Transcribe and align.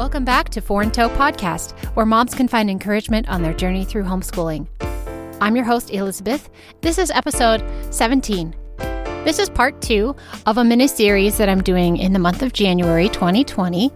Welcome 0.00 0.24
back 0.24 0.48
to 0.52 0.62
Four 0.62 0.82
in 0.82 0.92
Tow 0.92 1.10
Podcast, 1.10 1.78
where 1.94 2.06
moms 2.06 2.34
can 2.34 2.48
find 2.48 2.70
encouragement 2.70 3.28
on 3.28 3.42
their 3.42 3.52
journey 3.52 3.84
through 3.84 4.04
homeschooling. 4.04 4.66
I'm 5.42 5.54
your 5.54 5.66
host, 5.66 5.90
Elizabeth. 5.90 6.48
This 6.80 6.96
is 6.96 7.10
episode 7.10 7.62
17. 7.90 8.56
This 8.78 9.38
is 9.38 9.50
part 9.50 9.82
two 9.82 10.16
of 10.46 10.56
a 10.56 10.64
mini 10.64 10.88
series 10.88 11.36
that 11.36 11.50
I'm 11.50 11.62
doing 11.62 11.98
in 11.98 12.14
the 12.14 12.18
month 12.18 12.40
of 12.40 12.54
January 12.54 13.10
2020, 13.10 13.92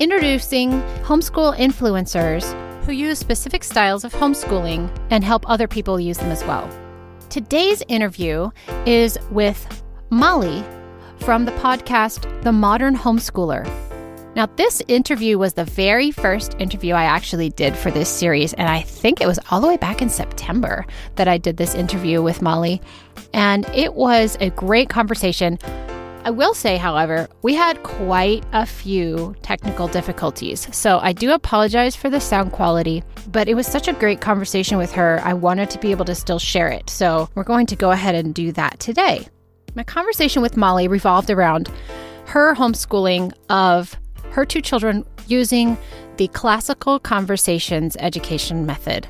introducing 0.00 0.72
homeschool 1.04 1.56
influencers 1.56 2.52
who 2.84 2.90
use 2.90 3.20
specific 3.20 3.62
styles 3.62 4.02
of 4.02 4.12
homeschooling 4.12 4.90
and 5.10 5.22
help 5.22 5.48
other 5.48 5.68
people 5.68 6.00
use 6.00 6.18
them 6.18 6.32
as 6.32 6.42
well. 6.46 6.68
Today's 7.30 7.80
interview 7.86 8.50
is 8.86 9.16
with 9.30 9.84
Molly 10.10 10.64
from 11.18 11.44
the 11.44 11.52
podcast 11.52 12.42
The 12.42 12.50
Modern 12.50 12.96
Homeschooler. 12.96 13.87
Now, 14.38 14.46
this 14.54 14.80
interview 14.86 15.36
was 15.36 15.54
the 15.54 15.64
very 15.64 16.12
first 16.12 16.54
interview 16.60 16.94
I 16.94 17.02
actually 17.02 17.48
did 17.48 17.76
for 17.76 17.90
this 17.90 18.08
series, 18.08 18.52
and 18.52 18.68
I 18.68 18.82
think 18.82 19.20
it 19.20 19.26
was 19.26 19.40
all 19.50 19.60
the 19.60 19.66
way 19.66 19.76
back 19.76 20.00
in 20.00 20.08
September 20.08 20.86
that 21.16 21.26
I 21.26 21.38
did 21.38 21.56
this 21.56 21.74
interview 21.74 22.22
with 22.22 22.40
Molly. 22.40 22.80
And 23.34 23.68
it 23.74 23.94
was 23.94 24.38
a 24.40 24.50
great 24.50 24.90
conversation. 24.90 25.58
I 26.22 26.30
will 26.30 26.54
say, 26.54 26.76
however, 26.76 27.28
we 27.42 27.56
had 27.56 27.82
quite 27.82 28.44
a 28.52 28.64
few 28.64 29.34
technical 29.42 29.88
difficulties. 29.88 30.68
So 30.70 31.00
I 31.00 31.12
do 31.12 31.32
apologize 31.32 31.96
for 31.96 32.08
the 32.08 32.20
sound 32.20 32.52
quality, 32.52 33.02
but 33.32 33.48
it 33.48 33.54
was 33.54 33.66
such 33.66 33.88
a 33.88 33.92
great 33.92 34.20
conversation 34.20 34.78
with 34.78 34.92
her. 34.92 35.20
I 35.24 35.34
wanted 35.34 35.68
to 35.70 35.80
be 35.80 35.90
able 35.90 36.04
to 36.04 36.14
still 36.14 36.38
share 36.38 36.68
it. 36.68 36.88
So 36.90 37.28
we're 37.34 37.42
going 37.42 37.66
to 37.66 37.74
go 37.74 37.90
ahead 37.90 38.14
and 38.14 38.32
do 38.32 38.52
that 38.52 38.78
today. 38.78 39.26
My 39.74 39.82
conversation 39.82 40.42
with 40.42 40.56
Molly 40.56 40.86
revolved 40.86 41.28
around 41.28 41.72
her 42.26 42.54
homeschooling 42.54 43.32
of 43.48 43.96
her 44.30 44.44
two 44.44 44.60
children 44.60 45.04
using 45.26 45.76
the 46.16 46.28
classical 46.28 46.98
conversations 46.98 47.96
education 48.00 48.66
method. 48.66 49.06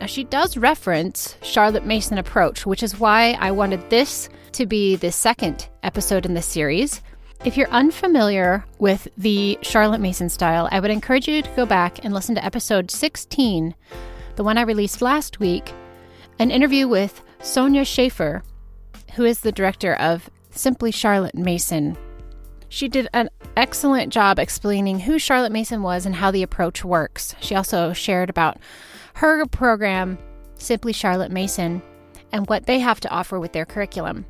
Now, 0.00 0.06
she 0.06 0.24
does 0.24 0.56
reference 0.56 1.36
Charlotte 1.42 1.86
Mason 1.86 2.18
approach, 2.18 2.66
which 2.66 2.82
is 2.82 2.98
why 2.98 3.38
I 3.40 3.50
wanted 3.52 3.88
this 3.90 4.28
to 4.52 4.66
be 4.66 4.96
the 4.96 5.12
second 5.12 5.68
episode 5.82 6.26
in 6.26 6.34
this 6.34 6.46
series. 6.46 7.00
If 7.44 7.56
you're 7.56 7.70
unfamiliar 7.70 8.64
with 8.78 9.08
the 9.16 9.58
Charlotte 9.62 10.00
Mason 10.00 10.28
style, 10.28 10.68
I 10.70 10.80
would 10.80 10.90
encourage 10.90 11.28
you 11.28 11.42
to 11.42 11.50
go 11.50 11.66
back 11.66 12.04
and 12.04 12.12
listen 12.12 12.34
to 12.34 12.44
episode 12.44 12.90
16, 12.90 13.74
the 14.36 14.44
one 14.44 14.58
I 14.58 14.62
released 14.62 15.02
last 15.02 15.40
week, 15.40 15.72
an 16.38 16.50
interview 16.50 16.88
with 16.88 17.22
Sonya 17.40 17.84
Shafer, 17.84 18.42
who 19.14 19.24
is 19.24 19.40
the 19.40 19.52
director 19.52 19.94
of 19.94 20.28
Simply 20.50 20.90
Charlotte 20.90 21.34
Mason 21.34 21.96
she 22.74 22.88
did 22.88 23.08
an 23.14 23.30
excellent 23.56 24.12
job 24.12 24.40
explaining 24.40 24.98
who 24.98 25.16
Charlotte 25.16 25.52
Mason 25.52 25.80
was 25.80 26.04
and 26.04 26.16
how 26.16 26.32
the 26.32 26.42
approach 26.42 26.84
works. 26.84 27.36
She 27.40 27.54
also 27.54 27.92
shared 27.92 28.28
about 28.28 28.58
her 29.14 29.46
program, 29.46 30.18
Simply 30.56 30.92
Charlotte 30.92 31.30
Mason, 31.30 31.82
and 32.32 32.48
what 32.48 32.66
they 32.66 32.80
have 32.80 32.98
to 33.00 33.10
offer 33.10 33.38
with 33.38 33.52
their 33.52 33.64
curriculum. 33.64 34.26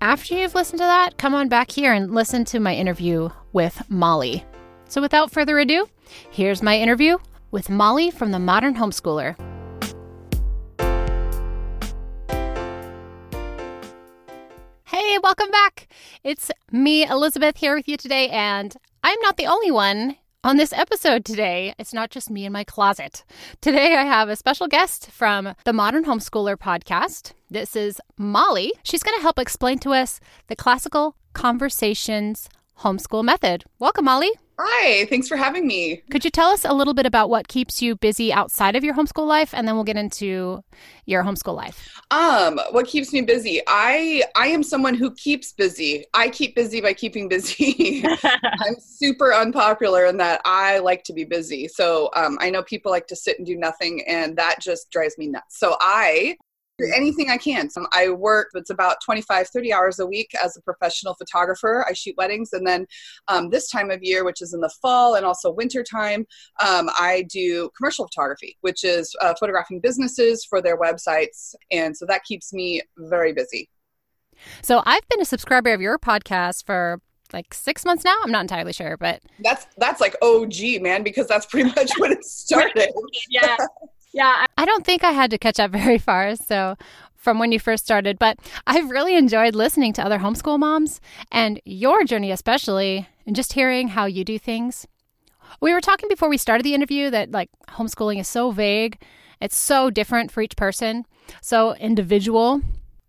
After 0.00 0.34
you've 0.34 0.56
listened 0.56 0.80
to 0.80 0.84
that, 0.84 1.18
come 1.18 1.36
on 1.36 1.48
back 1.48 1.70
here 1.70 1.92
and 1.92 2.12
listen 2.12 2.44
to 2.46 2.58
my 2.58 2.74
interview 2.74 3.28
with 3.52 3.80
Molly. 3.88 4.44
So, 4.88 5.00
without 5.00 5.30
further 5.30 5.60
ado, 5.60 5.88
here's 6.32 6.64
my 6.64 6.76
interview 6.76 7.18
with 7.52 7.70
Molly 7.70 8.10
from 8.10 8.32
the 8.32 8.40
Modern 8.40 8.74
Homeschooler. 8.74 9.36
Welcome 15.22 15.50
back. 15.52 15.86
It's 16.24 16.50
me, 16.72 17.06
Elizabeth, 17.06 17.56
here 17.56 17.76
with 17.76 17.86
you 17.86 17.96
today, 17.96 18.28
and 18.30 18.74
I'm 19.04 19.20
not 19.20 19.36
the 19.36 19.46
only 19.46 19.70
one 19.70 20.16
on 20.42 20.56
this 20.56 20.72
episode 20.72 21.24
today. 21.24 21.74
It's 21.78 21.94
not 21.94 22.10
just 22.10 22.28
me 22.28 22.44
in 22.44 22.52
my 22.52 22.64
closet. 22.64 23.22
Today, 23.60 23.94
I 23.94 24.02
have 24.02 24.28
a 24.28 24.34
special 24.34 24.66
guest 24.66 25.12
from 25.12 25.54
the 25.64 25.72
Modern 25.72 26.06
Homeschooler 26.06 26.56
podcast. 26.56 27.34
This 27.48 27.76
is 27.76 28.00
Molly. 28.18 28.72
She's 28.82 29.04
going 29.04 29.16
to 29.16 29.22
help 29.22 29.38
explain 29.38 29.78
to 29.80 29.92
us 29.92 30.18
the 30.48 30.56
classical 30.56 31.14
conversations 31.34 32.48
homeschool 32.80 33.24
method. 33.24 33.64
Welcome, 33.78 34.06
Molly. 34.06 34.30
Hi, 34.58 35.06
thanks 35.06 35.28
for 35.28 35.36
having 35.36 35.66
me. 35.66 36.02
Could 36.10 36.24
you 36.24 36.30
tell 36.30 36.50
us 36.50 36.64
a 36.64 36.72
little 36.72 36.94
bit 36.94 37.06
about 37.06 37.30
what 37.30 37.48
keeps 37.48 37.80
you 37.82 37.96
busy 37.96 38.32
outside 38.32 38.76
of 38.76 38.84
your 38.84 38.94
homeschool 38.94 39.26
life 39.26 39.54
and 39.54 39.66
then 39.66 39.74
we'll 39.74 39.84
get 39.84 39.96
into 39.96 40.62
your 41.06 41.24
homeschool 41.24 41.54
life. 41.54 42.00
Um, 42.10 42.60
what 42.70 42.86
keeps 42.86 43.12
me 43.12 43.22
busy? 43.22 43.60
I 43.66 44.22
I 44.36 44.48
am 44.48 44.62
someone 44.62 44.94
who 44.94 45.14
keeps 45.14 45.52
busy. 45.52 46.04
I 46.14 46.28
keep 46.28 46.54
busy 46.54 46.80
by 46.80 46.92
keeping 46.92 47.28
busy. 47.28 48.04
I'm 48.24 48.76
super 48.78 49.34
unpopular 49.34 50.06
in 50.06 50.16
that 50.18 50.40
I 50.44 50.78
like 50.78 51.02
to 51.04 51.12
be 51.12 51.24
busy. 51.24 51.66
So, 51.68 52.10
um, 52.14 52.38
I 52.40 52.50
know 52.50 52.62
people 52.62 52.92
like 52.92 53.06
to 53.08 53.16
sit 53.16 53.38
and 53.38 53.46
do 53.46 53.56
nothing 53.56 54.04
and 54.06 54.36
that 54.36 54.60
just 54.60 54.90
drives 54.90 55.18
me 55.18 55.26
nuts. 55.26 55.58
So, 55.58 55.76
I 55.80 56.36
anything 56.94 57.30
I 57.30 57.36
can. 57.36 57.70
So 57.70 57.86
I 57.92 58.10
work, 58.10 58.48
it's 58.54 58.70
about 58.70 58.96
25, 59.04 59.48
30 59.48 59.72
hours 59.72 59.98
a 59.98 60.06
week 60.06 60.30
as 60.42 60.56
a 60.56 60.62
professional 60.62 61.14
photographer. 61.14 61.84
I 61.88 61.92
shoot 61.92 62.14
weddings. 62.16 62.52
And 62.52 62.66
then 62.66 62.86
um, 63.28 63.50
this 63.50 63.68
time 63.70 63.90
of 63.90 64.02
year, 64.02 64.24
which 64.24 64.42
is 64.42 64.54
in 64.54 64.60
the 64.60 64.72
fall 64.80 65.14
and 65.14 65.24
also 65.24 65.50
winter 65.50 65.82
time, 65.82 66.26
um, 66.66 66.88
I 66.98 67.26
do 67.28 67.70
commercial 67.76 68.06
photography, 68.06 68.56
which 68.62 68.84
is 68.84 69.14
uh, 69.20 69.34
photographing 69.38 69.80
businesses 69.80 70.44
for 70.44 70.60
their 70.60 70.78
websites. 70.78 71.54
And 71.70 71.96
so 71.96 72.06
that 72.06 72.24
keeps 72.24 72.52
me 72.52 72.82
very 72.98 73.32
busy. 73.32 73.68
So 74.62 74.82
I've 74.84 75.06
been 75.08 75.20
a 75.20 75.26
subscriber 75.26 75.72
of 75.72 75.80
your 75.80 75.98
podcast 75.98 76.64
for 76.64 77.00
like 77.32 77.54
six 77.54 77.84
months 77.84 78.04
now. 78.04 78.16
I'm 78.22 78.32
not 78.32 78.42
entirely 78.42 78.72
sure, 78.72 78.96
but 78.96 79.22
that's 79.38 79.66
that's 79.78 80.00
like 80.00 80.16
OG 80.20 80.82
man 80.82 81.02
because 81.02 81.26
that's 81.28 81.46
pretty 81.46 81.70
much 81.70 81.90
when 81.98 82.12
it 82.12 82.24
started. 82.24 82.90
yeah, 83.30 83.56
yeah, 84.12 84.46
I 84.56 84.64
don't 84.64 84.84
think 84.84 85.04
I 85.04 85.12
had 85.12 85.30
to 85.30 85.38
catch 85.38 85.58
up 85.58 85.70
very 85.82 85.98
far. 85.98 86.36
So, 86.36 86.76
from 87.16 87.38
when 87.38 87.52
you 87.52 87.60
first 87.60 87.84
started, 87.84 88.18
but 88.18 88.38
I've 88.66 88.90
really 88.90 89.16
enjoyed 89.16 89.54
listening 89.54 89.92
to 89.92 90.04
other 90.04 90.18
homeschool 90.18 90.58
moms 90.58 91.00
and 91.30 91.60
your 91.64 92.02
journey, 92.02 92.32
especially, 92.32 93.06
and 93.26 93.36
just 93.36 93.52
hearing 93.52 93.88
how 93.88 94.06
you 94.06 94.24
do 94.24 94.40
things. 94.40 94.88
We 95.60 95.72
were 95.72 95.80
talking 95.80 96.08
before 96.08 96.28
we 96.28 96.36
started 96.36 96.64
the 96.64 96.74
interview 96.74 97.10
that 97.10 97.30
like 97.30 97.48
homeschooling 97.68 98.18
is 98.18 98.26
so 98.26 98.50
vague, 98.50 99.00
it's 99.40 99.56
so 99.56 99.88
different 99.88 100.32
for 100.32 100.42
each 100.42 100.56
person, 100.56 101.04
so 101.40 101.76
individual. 101.76 102.60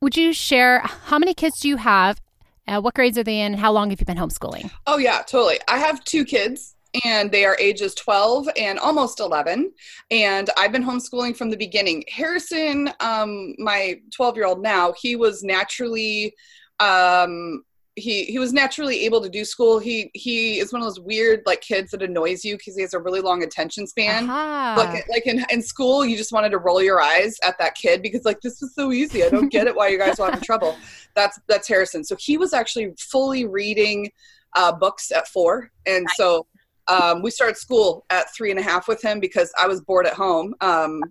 Would 0.02 0.16
you 0.16 0.32
share 0.32 0.80
how 0.82 1.18
many 1.18 1.34
kids 1.34 1.60
do 1.60 1.68
you 1.68 1.78
have? 1.78 2.22
Uh, 2.68 2.82
what 2.82 2.94
grades 2.94 3.18
are 3.18 3.24
they 3.24 3.40
in? 3.40 3.54
And 3.54 3.62
How 3.62 3.72
long 3.72 3.90
have 3.90 4.00
you 4.00 4.06
been 4.06 4.18
homeschooling? 4.18 4.70
Oh, 4.86 4.98
yeah, 4.98 5.22
totally. 5.24 5.60
I 5.68 5.80
have 5.80 6.04
two 6.04 6.24
kids 6.24 6.76
and 7.06 7.32
they 7.32 7.46
are 7.46 7.58
ages 7.60 7.96
12 7.96 8.48
and 8.58 8.80
almost 8.80 9.20
11 9.20 9.72
and 10.12 10.50
i've 10.58 10.72
been 10.72 10.84
homeschooling 10.84 11.36
from 11.36 11.50
the 11.50 11.58
beginning 11.58 12.04
harrison 12.08 12.90
um, 13.00 13.56
my 13.58 14.00
12 14.16 14.36
year 14.36 14.46
old 14.46 14.62
now 14.62 14.94
he 15.00 15.16
was 15.16 15.44
naturally 15.44 16.34
um, 16.80 17.64
he 17.96 18.26
he 18.26 18.40
was 18.40 18.54
naturally 18.54 19.06
able 19.06 19.22
to 19.22 19.30
do 19.30 19.46
school. 19.46 19.78
He 19.78 20.10
he 20.14 20.60
is 20.60 20.74
one 20.74 20.82
of 20.82 20.88
those 20.88 21.00
weird 21.00 21.44
like 21.46 21.62
kids 21.62 21.92
that 21.92 22.02
annoys 22.02 22.44
you 22.44 22.58
because 22.58 22.76
he 22.76 22.82
has 22.82 22.94
a 22.94 23.00
really 23.00 23.22
long 23.22 23.44
attention 23.44 23.86
span. 23.86 24.30
Uh-huh. 24.30 24.76
Like 24.78 25.08
like 25.10 25.28
in, 25.28 25.46
in 25.52 25.62
school, 25.62 26.04
you 26.04 26.18
just 26.18 26.32
wanted 26.32 26.50
to 26.50 26.58
roll 26.58 26.82
your 26.82 27.02
eyes 27.02 27.38
at 27.44 27.58
that 27.60 27.76
kid 27.76 28.02
because 28.02 28.26
like 28.26 28.42
this 28.42 28.62
is 28.62 28.74
so 28.74 28.92
easy. 28.92 29.24
I 29.24 29.30
don't 29.30 29.52
get 29.52 29.68
it 29.68 29.76
why 29.76 29.90
you 29.90 30.00
guys 30.00 30.20
are 30.20 30.30
having 30.30 30.42
trouble. 30.44 30.76
That's 31.16 31.40
that's 31.48 31.68
Harrison. 31.68 32.04
So 32.04 32.16
he 32.20 32.38
was 32.38 32.54
actually 32.54 32.94
fully 32.98 33.46
reading 33.46 34.12
uh, 34.56 34.72
books 34.72 35.12
at 35.12 35.28
four, 35.28 35.70
and 35.86 36.06
nice. 36.06 36.18
so 36.18 36.48
um, 36.88 37.22
we 37.22 37.32
started 37.32 37.58
school 37.58 38.06
at 38.10 38.34
three 38.36 38.52
and 38.52 38.60
a 38.60 38.64
half 38.64 38.88
with 38.88 39.02
him 39.02 39.20
because 39.20 39.52
I 39.60 39.68
was 39.68 39.82
bored 39.82 40.06
at 40.06 40.14
home, 40.14 40.54
um, 40.62 41.02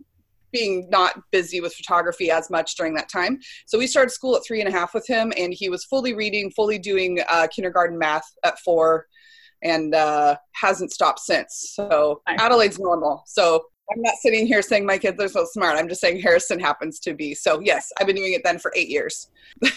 being 0.52 0.88
not 0.90 1.18
busy 1.30 1.60
with 1.60 1.74
photography 1.74 2.30
as 2.30 2.50
much 2.50 2.76
during 2.76 2.94
that 2.94 3.08
time. 3.08 3.38
So 3.66 3.78
we 3.78 3.86
started 3.86 4.10
school 4.10 4.36
at 4.36 4.42
three 4.46 4.60
and 4.60 4.68
a 4.68 4.72
half 4.72 4.92
with 4.94 5.06
him, 5.06 5.32
and 5.36 5.52
he 5.52 5.68
was 5.68 5.84
fully 5.84 6.14
reading, 6.14 6.50
fully 6.50 6.78
doing 6.78 7.20
uh, 7.28 7.46
kindergarten 7.54 7.98
math 7.98 8.30
at 8.44 8.58
four, 8.60 9.06
and 9.62 9.94
uh, 9.94 10.36
hasn't 10.54 10.92
stopped 10.92 11.20
since. 11.20 11.72
So 11.74 12.20
Adelaide's 12.26 12.78
normal. 12.78 13.22
So 13.26 13.64
I'm 13.92 14.00
not 14.02 14.14
sitting 14.20 14.46
here 14.46 14.62
saying 14.62 14.86
my 14.86 14.98
kids 14.98 15.20
are 15.22 15.28
so 15.28 15.44
smart. 15.50 15.76
I'm 15.76 15.88
just 15.88 16.00
saying 16.00 16.20
Harrison 16.20 16.58
happens 16.58 16.98
to 17.00 17.14
be. 17.14 17.34
So, 17.34 17.60
yes, 17.60 17.92
I've 17.98 18.06
been 18.06 18.16
doing 18.16 18.32
it 18.32 18.42
then 18.44 18.58
for 18.58 18.72
eight 18.74 18.88
years. 18.88 19.28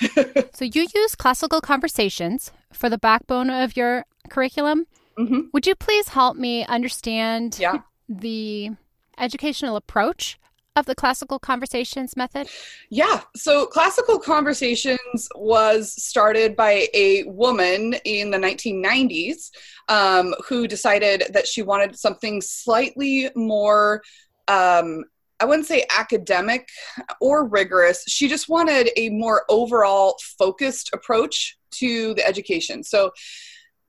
so, 0.53 0.65
you 0.65 0.87
use 0.93 1.15
classical 1.15 1.59
conversations 1.59 2.51
for 2.71 2.89
the 2.89 2.97
backbone 2.97 3.49
of 3.49 3.75
your 3.75 4.05
curriculum. 4.29 4.85
Mm-hmm. 5.17 5.41
Would 5.53 5.67
you 5.67 5.75
please 5.75 6.09
help 6.09 6.35
me 6.35 6.65
understand 6.65 7.57
yeah. 7.59 7.79
the 8.09 8.71
educational 9.17 9.75
approach 9.75 10.37
of 10.75 10.85
the 10.85 10.95
classical 10.95 11.39
conversations 11.39 12.17
method? 12.17 12.49
Yeah. 12.89 13.21
So, 13.35 13.65
classical 13.65 14.19
conversations 14.19 15.29
was 15.35 15.93
started 16.01 16.55
by 16.55 16.87
a 16.93 17.23
woman 17.23 17.95
in 18.03 18.31
the 18.31 18.37
1990s 18.37 19.51
um, 19.87 20.35
who 20.47 20.67
decided 20.67 21.23
that 21.31 21.47
she 21.47 21.61
wanted 21.61 21.97
something 21.97 22.41
slightly 22.41 23.29
more. 23.35 24.01
Um, 24.47 25.05
I 25.39 25.45
wouldn't 25.45 25.67
say 25.67 25.85
academic 25.95 26.69
or 27.19 27.45
rigorous. 27.45 28.03
She 28.07 28.27
just 28.27 28.47
wanted 28.47 28.89
a 28.95 29.09
more 29.09 29.43
overall 29.49 30.17
focused 30.37 30.89
approach 30.93 31.57
to 31.71 32.13
the 32.13 32.25
education. 32.25 32.83
So, 32.83 33.11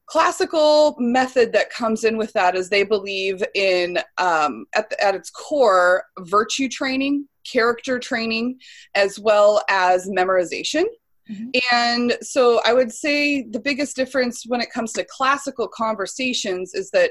classical 0.07 0.95
method 0.99 1.53
that 1.53 1.71
comes 1.71 2.05
in 2.05 2.17
with 2.17 2.33
that 2.33 2.55
is 2.55 2.69
they 2.69 2.85
believe 2.85 3.43
in 3.55 3.99
um, 4.19 4.65
at, 4.75 4.89
the, 4.89 5.05
at 5.05 5.15
its 5.15 5.31
core 5.31 6.05
virtue 6.21 6.69
training 6.69 7.27
character 7.45 7.99
training 7.99 8.59
as 8.95 9.19
well 9.19 9.63
as 9.69 10.09
memorization 10.09 10.85
mm-hmm. 11.31 11.49
and 11.73 12.17
so 12.21 12.61
i 12.65 12.73
would 12.73 12.93
say 12.93 13.43
the 13.51 13.61
biggest 13.61 13.95
difference 13.95 14.45
when 14.47 14.61
it 14.61 14.73
comes 14.73 14.93
to 14.93 15.05
classical 15.05 15.69
conversations 15.69 16.75
is 16.75 16.91
that 16.91 17.11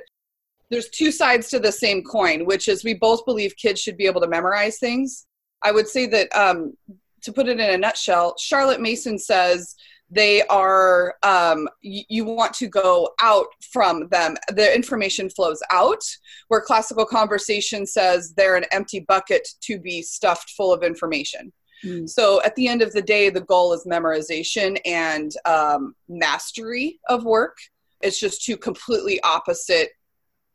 there's 0.72 0.90
two 0.90 1.12
sides 1.12 1.50
to 1.50 1.60
the 1.60 1.72
same 1.72 2.04
coin 2.04 2.46
which 2.46 2.68
is 2.68 2.84
we 2.84 2.94
both 2.94 3.24
believe 3.26 3.56
kids 3.56 3.80
should 3.80 3.98
be 3.98 4.06
able 4.06 4.20
to 4.20 4.28
memorize 4.28 4.78
things 4.78 5.26
i 5.64 5.72
would 5.72 5.88
say 5.88 6.06
that 6.06 6.28
um, 6.36 6.74
to 7.22 7.32
put 7.32 7.48
it 7.48 7.60
in 7.60 7.74
a 7.74 7.78
nutshell 7.78 8.36
charlotte 8.38 8.82
mason 8.82 9.18
says 9.18 9.76
they 10.10 10.44
are 10.44 11.16
um, 11.24 11.68
you, 11.82 12.04
you 12.10 12.26
want 12.26 12.54
to 12.56 12.68
go 12.68 13.14
out 13.22 13.48
from 13.72 14.08
them. 14.10 14.36
The 14.50 14.74
information 14.74 15.30
flows 15.30 15.62
out 15.72 16.04
where 16.48 16.62
classical 16.62 17.06
conversation 17.06 17.86
says 17.86 18.34
they're 18.36 18.56
an 18.56 18.66
empty 18.72 19.00
bucket 19.00 19.48
to 19.62 19.80
be 19.80 20.02
stuffed 20.02 20.52
full 20.52 20.74
of 20.74 20.84
information. 20.84 21.52
Mm. 21.84 22.10
so 22.10 22.42
at 22.44 22.56
the 22.56 22.70
end 22.70 22.82
of 22.82 22.94
the 22.94 23.02
day 23.02 23.30
the 23.30 23.42
goal 23.42 23.74
is 23.74 23.86
memorization 23.86 24.80
and 24.86 25.34
um, 25.46 25.94
mastery 26.08 27.00
of 27.10 27.26
work. 27.26 27.58
It's 28.02 28.20
just 28.20 28.46
two 28.46 28.56
completely 28.56 29.20
opposite 29.24 29.90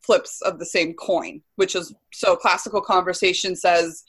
flips 0.01 0.41
of 0.43 0.59
the 0.59 0.65
same 0.65 0.95
coin 0.95 1.43
which 1.57 1.77
is 1.77 1.95
so 2.13 2.35
classical 2.35 2.81
conversation 2.81 3.55
says 3.55 4.03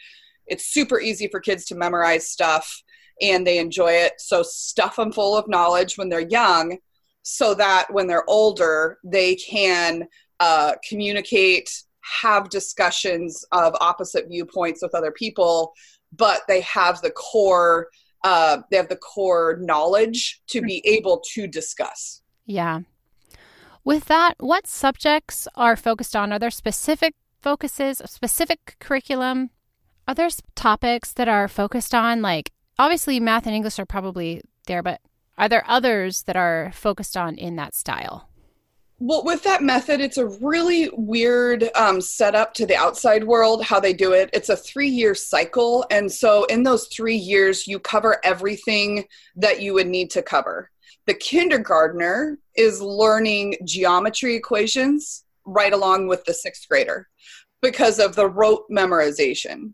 it's 0.47 0.67
super 0.67 1.01
easy 1.01 1.27
for 1.27 1.41
kids 1.41 1.65
to 1.65 1.75
memorize 1.75 2.29
stuff 2.29 2.81
and 3.21 3.45
they 3.45 3.59
enjoy 3.59 3.91
it. 3.91 4.13
So 4.19 4.43
stuff 4.43 4.95
them 4.95 5.11
full 5.11 5.37
of 5.37 5.47
knowledge 5.47 5.97
when 5.97 6.09
they're 6.09 6.21
young 6.21 6.77
so 7.23 7.53
that 7.53 7.87
when 7.91 8.07
they're 8.07 8.29
older, 8.29 8.97
they 9.03 9.35
can 9.35 10.07
uh, 10.39 10.73
communicate, 10.87 11.83
have 12.21 12.49
discussions 12.49 13.45
of 13.51 13.75
opposite 13.79 14.27
viewpoints 14.27 14.81
with 14.81 14.95
other 14.95 15.11
people, 15.11 15.73
but 16.15 16.41
they 16.47 16.61
have 16.61 17.01
the 17.01 17.11
core. 17.11 17.87
Uh, 18.23 18.61
they 18.69 18.77
have 18.77 18.89
the 18.89 18.95
core 18.95 19.57
knowledge 19.61 20.41
to 20.47 20.61
be 20.61 20.85
able 20.85 21.21
to 21.33 21.47
discuss. 21.47 22.21
Yeah. 22.45 22.81
With 23.83 24.05
that, 24.05 24.35
what 24.39 24.67
subjects 24.67 25.47
are 25.55 25.75
focused 25.75 26.15
on? 26.15 26.31
Are 26.31 26.37
there 26.37 26.51
specific 26.51 27.15
focuses, 27.41 27.99
specific 28.05 28.75
curriculum? 28.79 29.49
Are 30.07 30.13
there 30.13 30.29
topics 30.53 31.13
that 31.13 31.27
are 31.27 31.47
focused 31.47 31.95
on, 31.95 32.21
like 32.21 32.51
obviously 32.77 33.19
math 33.19 33.45
and 33.45 33.55
English 33.55 33.79
are 33.79 33.85
probably 33.85 34.41
there, 34.67 34.83
but 34.83 35.01
are 35.37 35.49
there 35.49 35.63
others 35.67 36.23
that 36.23 36.35
are 36.35 36.71
focused 36.73 37.17
on 37.17 37.35
in 37.35 37.55
that 37.55 37.73
style? 37.73 38.29
Well, 39.03 39.23
with 39.23 39.41
that 39.43 39.63
method, 39.63 39.99
it's 39.99 40.19
a 40.19 40.27
really 40.27 40.87
weird 40.93 41.71
um, 41.73 42.01
setup 42.01 42.53
to 42.53 42.67
the 42.67 42.75
outside 42.75 43.23
world, 43.23 43.63
how 43.63 43.79
they 43.79 43.93
do 43.93 44.13
it. 44.13 44.29
It's 44.31 44.49
a 44.49 44.55
three 44.55 44.89
year 44.89 45.15
cycle. 45.15 45.83
And 45.89 46.11
so, 46.11 46.43
in 46.45 46.61
those 46.61 46.85
three 46.85 47.15
years, 47.15 47.67
you 47.67 47.79
cover 47.79 48.23
everything 48.23 49.05
that 49.35 49.59
you 49.59 49.73
would 49.73 49.87
need 49.87 50.11
to 50.11 50.21
cover. 50.21 50.69
The 51.07 51.15
kindergartner 51.15 52.37
is 52.55 52.79
learning 52.79 53.57
geometry 53.65 54.35
equations 54.35 55.23
right 55.45 55.73
along 55.73 56.07
with 56.07 56.23
the 56.25 56.33
sixth 56.35 56.69
grader 56.69 57.09
because 57.59 57.97
of 57.97 58.15
the 58.15 58.29
rote 58.29 58.69
memorization. 58.69 59.73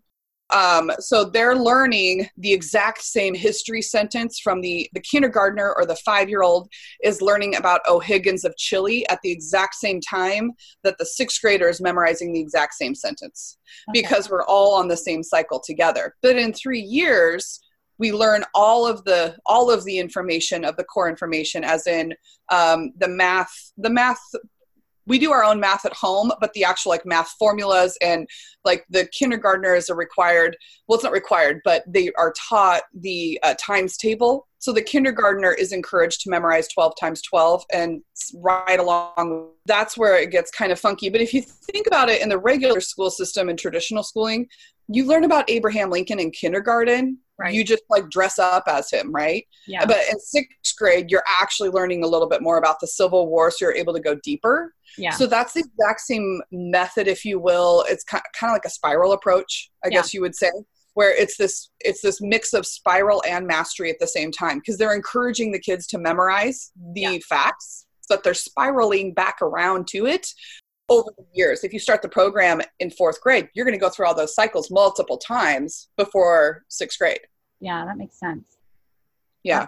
Um, 0.49 0.91
so 0.99 1.25
they're 1.25 1.55
learning 1.55 2.29
the 2.37 2.53
exact 2.53 3.01
same 3.01 3.35
history 3.35 3.81
sentence 3.81 4.39
from 4.39 4.61
the, 4.61 4.89
the 4.93 5.01
kindergartner 5.01 5.73
or 5.75 5.85
the 5.85 5.97
five 5.97 6.29
year 6.29 6.41
old 6.41 6.69
is 7.03 7.21
learning 7.21 7.55
about 7.55 7.81
O'Higgins 7.87 8.45
of 8.45 8.55
Chile 8.57 9.07
at 9.09 9.19
the 9.23 9.31
exact 9.31 9.75
same 9.75 9.99
time 9.99 10.51
that 10.83 10.97
the 10.97 11.05
sixth 11.05 11.41
grader 11.41 11.67
is 11.67 11.81
memorizing 11.81 12.31
the 12.31 12.39
exact 12.39 12.75
same 12.75 12.95
sentence 12.95 13.57
okay. 13.89 14.01
because 14.01 14.29
we're 14.29 14.45
all 14.45 14.75
on 14.75 14.87
the 14.87 14.97
same 14.97 15.21
cycle 15.21 15.59
together. 15.59 16.15
But 16.21 16.37
in 16.37 16.53
three 16.53 16.81
years, 16.81 17.59
we 17.99 18.11
learn 18.11 18.43
all 18.53 18.87
of 18.87 19.03
the 19.05 19.35
all 19.45 19.71
of 19.71 19.83
the 19.83 19.97
information 19.97 20.63
of 20.63 20.77
the 20.77 20.83
core 20.83 21.09
information 21.09 21.63
as 21.63 21.87
in 21.87 22.13
um, 22.49 22.93
the 22.97 23.07
math 23.07 23.73
the 23.77 23.89
math 23.89 24.21
we 25.07 25.17
do 25.17 25.31
our 25.31 25.43
own 25.43 25.59
math 25.59 25.85
at 25.85 25.93
home, 25.93 26.31
but 26.39 26.53
the 26.53 26.63
actual 26.63 26.91
like 26.91 27.05
math 27.05 27.33
formulas 27.39 27.97
and 28.01 28.27
like 28.65 28.85
the 28.89 29.07
kindergartners 29.17 29.89
are 29.89 29.95
required. 29.95 30.55
Well, 30.87 30.95
it's 30.95 31.03
not 31.03 31.13
required, 31.13 31.61
but 31.63 31.83
they 31.87 32.11
are 32.17 32.33
taught 32.49 32.83
the 32.93 33.39
uh, 33.41 33.55
times 33.59 33.97
table. 33.97 34.47
So 34.59 34.73
the 34.73 34.81
kindergartner 34.81 35.53
is 35.53 35.71
encouraged 35.71 36.21
to 36.21 36.29
memorize 36.29 36.67
12 36.67 36.93
times 36.99 37.21
12 37.21 37.63
and 37.71 38.01
right 38.35 38.79
along. 38.79 39.49
That's 39.65 39.97
where 39.97 40.19
it 40.19 40.31
gets 40.31 40.51
kind 40.51 40.71
of 40.71 40.79
funky. 40.79 41.09
But 41.09 41.21
if 41.21 41.33
you 41.33 41.41
think 41.41 41.87
about 41.87 42.09
it 42.09 42.21
in 42.21 42.29
the 42.29 42.39
regular 42.39 42.81
school 42.81 43.09
system 43.09 43.49
and 43.49 43.57
traditional 43.57 44.03
schooling, 44.03 44.47
you 44.89 45.05
learn 45.05 45.23
about 45.23 45.49
Abraham 45.49 45.89
Lincoln 45.89 46.19
in 46.19 46.31
kindergarten 46.31 47.19
Right. 47.39 47.53
You 47.53 47.63
just 47.63 47.83
like 47.89 48.09
dress 48.09 48.39
up 48.39 48.63
as 48.67 48.89
him, 48.89 49.11
right? 49.11 49.45
Yeah. 49.67 49.85
But 49.85 49.99
in 50.11 50.19
sixth 50.19 50.75
grade, 50.75 51.11
you're 51.11 51.23
actually 51.39 51.69
learning 51.69 52.03
a 52.03 52.07
little 52.07 52.27
bit 52.27 52.41
more 52.41 52.57
about 52.57 52.79
the 52.79 52.87
Civil 52.87 53.27
War, 53.27 53.51
so 53.51 53.65
you're 53.65 53.75
able 53.75 53.93
to 53.93 53.99
go 53.99 54.15
deeper. 54.23 54.73
Yeah. 54.97 55.11
So 55.11 55.27
that's 55.27 55.53
the 55.53 55.59
exact 55.59 56.01
same 56.01 56.41
method, 56.51 57.07
if 57.07 57.23
you 57.23 57.39
will. 57.39 57.85
It's 57.87 58.03
kind 58.03 58.23
of 58.41 58.51
like 58.51 58.65
a 58.65 58.71
spiral 58.71 59.11
approach, 59.11 59.69
I 59.85 59.89
yeah. 59.89 59.97
guess 59.97 60.15
you 60.15 60.21
would 60.21 60.35
say, 60.35 60.49
where 60.95 61.15
it's 61.15 61.37
this 61.37 61.69
it's 61.81 62.01
this 62.01 62.19
mix 62.21 62.53
of 62.53 62.65
spiral 62.65 63.21
and 63.27 63.45
mastery 63.45 63.91
at 63.91 63.99
the 63.99 64.07
same 64.07 64.31
time 64.31 64.57
because 64.57 64.79
they're 64.79 64.95
encouraging 64.95 65.51
the 65.51 65.59
kids 65.59 65.85
to 65.87 65.99
memorize 65.99 66.71
the 66.93 67.01
yeah. 67.01 67.17
facts, 67.29 67.85
but 68.09 68.23
they're 68.23 68.33
spiraling 68.33 69.13
back 69.13 69.43
around 69.43 69.87
to 69.89 70.07
it 70.07 70.27
over 70.89 71.11
the 71.17 71.25
years. 71.33 71.63
If 71.63 71.73
you 71.73 71.79
start 71.79 72.01
the 72.01 72.09
program 72.09 72.61
in 72.79 72.89
fourth 72.91 73.21
grade, 73.21 73.49
you're 73.53 73.65
going 73.65 73.77
to 73.77 73.79
go 73.79 73.89
through 73.89 74.07
all 74.07 74.15
those 74.15 74.35
cycles 74.35 74.71
multiple 74.71 75.17
times 75.17 75.89
before 75.97 76.63
sixth 76.69 76.99
grade. 76.99 77.19
Yeah, 77.59 77.85
that 77.85 77.97
makes 77.97 78.19
sense. 78.19 78.57
Yeah. 79.43 79.67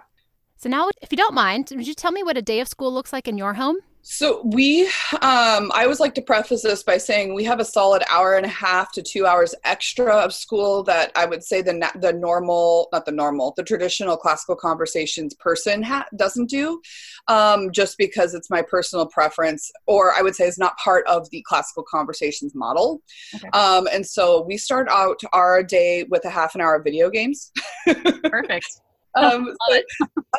So 0.60 0.68
now, 0.68 0.90
if 1.02 1.10
you 1.10 1.18
don't 1.18 1.34
mind, 1.34 1.72
would 1.74 1.88
you 1.88 1.94
tell 1.94 2.12
me 2.12 2.22
what 2.22 2.36
a 2.36 2.42
day 2.42 2.60
of 2.60 2.68
school 2.68 2.94
looks 2.94 3.14
like 3.14 3.30
in 3.30 3.38
your 3.38 3.54
home? 3.54 3.78
So 4.02 4.42
we, 4.44 4.88
um, 5.22 5.72
I 5.74 5.84
always 5.84 6.02
like 6.02 6.14
to 6.16 6.22
preface 6.22 6.64
this 6.64 6.84
by 6.84 6.98
saying 6.98 7.34
we 7.34 7.46
have 7.46 7.62
a 7.62 7.66
solid 7.66 8.04
hour 8.10 8.36
and 8.36 8.46
a 8.46 8.50
half 8.50 8.92
to 8.94 9.02
two 9.02 9.26
hours 9.26 9.56
extra 9.64 10.14
of 10.14 10.34
school 10.34 10.84
that 10.84 11.14
I 11.16 11.26
would 11.26 11.46
say 11.46 11.62
the 11.62 11.90
the 12.02 12.12
normal, 12.12 12.90
not 12.92 13.06
the 13.06 13.14
normal, 13.14 13.54
the 13.56 13.64
traditional 13.64 14.18
classical 14.18 14.58
conversations 14.58 15.34
person 15.36 15.82
ha- 15.82 16.08
doesn't 16.18 16.50
do, 16.50 16.82
um, 17.30 17.72
just 17.72 17.98
because 17.98 18.34
it's 18.34 18.50
my 18.50 18.62
personal 18.62 19.06
preference, 19.06 19.72
or 19.88 20.14
I 20.14 20.22
would 20.22 20.36
say 20.36 20.46
is 20.46 20.58
not 20.58 20.78
part 20.78 21.08
of 21.08 21.30
the 21.30 21.42
classical 21.48 21.84
conversations 21.90 22.54
model. 22.54 23.02
Okay. 23.34 23.48
Um, 23.50 23.88
and 23.94 24.06
so 24.06 24.42
we 24.42 24.58
start 24.58 24.90
out 24.90 25.22
our 25.32 25.64
day 25.64 26.04
with 26.10 26.26
a 26.26 26.30
half 26.30 26.54
an 26.54 26.60
hour 26.60 26.76
of 26.76 26.84
video 26.84 27.10
games. 27.10 27.54
Perfect. 28.26 28.82
Um, 29.16 29.56
so, 29.70 29.82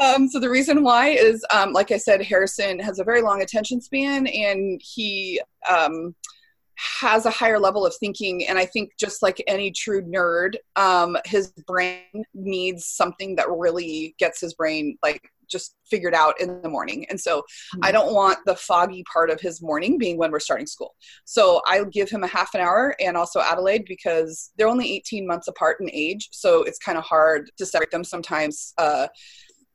um, 0.00 0.28
so, 0.28 0.38
the 0.38 0.50
reason 0.50 0.82
why 0.82 1.08
is, 1.08 1.44
um, 1.52 1.72
like 1.72 1.90
I 1.90 1.96
said, 1.96 2.22
Harrison 2.22 2.78
has 2.78 2.98
a 2.98 3.04
very 3.04 3.22
long 3.22 3.42
attention 3.42 3.80
span, 3.80 4.26
and 4.26 4.80
he 4.82 5.40
um, 5.68 6.14
has 6.76 7.26
a 7.26 7.30
higher 7.30 7.58
level 7.58 7.84
of 7.84 7.94
thinking. 7.96 8.46
And 8.46 8.58
I 8.58 8.66
think, 8.66 8.92
just 8.98 9.22
like 9.22 9.42
any 9.46 9.70
true 9.70 10.02
nerd, 10.02 10.54
um, 10.76 11.16
his 11.24 11.52
brain 11.66 12.24
needs 12.34 12.86
something 12.86 13.36
that 13.36 13.50
really 13.50 14.14
gets 14.18 14.40
his 14.40 14.54
brain 14.54 14.96
like 15.02 15.22
just 15.50 15.76
figured 15.88 16.14
out 16.14 16.40
in 16.40 16.62
the 16.62 16.68
morning. 16.68 17.06
And 17.10 17.20
so 17.20 17.40
mm-hmm. 17.40 17.80
I 17.84 17.92
don't 17.92 18.14
want 18.14 18.38
the 18.46 18.56
foggy 18.56 19.04
part 19.12 19.30
of 19.30 19.40
his 19.40 19.60
morning 19.62 19.98
being 19.98 20.16
when 20.16 20.30
we're 20.30 20.40
starting 20.40 20.66
school. 20.66 20.94
So 21.24 21.60
I'll 21.66 21.84
give 21.84 22.10
him 22.10 22.22
a 22.22 22.28
half 22.28 22.54
an 22.54 22.60
hour 22.60 22.94
and 23.00 23.16
also 23.16 23.40
Adelaide 23.40 23.84
because 23.86 24.52
they're 24.56 24.68
only 24.68 24.92
18 24.96 25.26
months 25.26 25.48
apart 25.48 25.78
in 25.80 25.90
age. 25.92 26.28
So 26.32 26.62
it's 26.62 26.78
kind 26.78 26.98
of 26.98 27.04
hard 27.04 27.50
to 27.58 27.66
separate 27.66 27.90
them 27.90 28.04
sometimes. 28.04 28.72
Uh, 28.78 29.08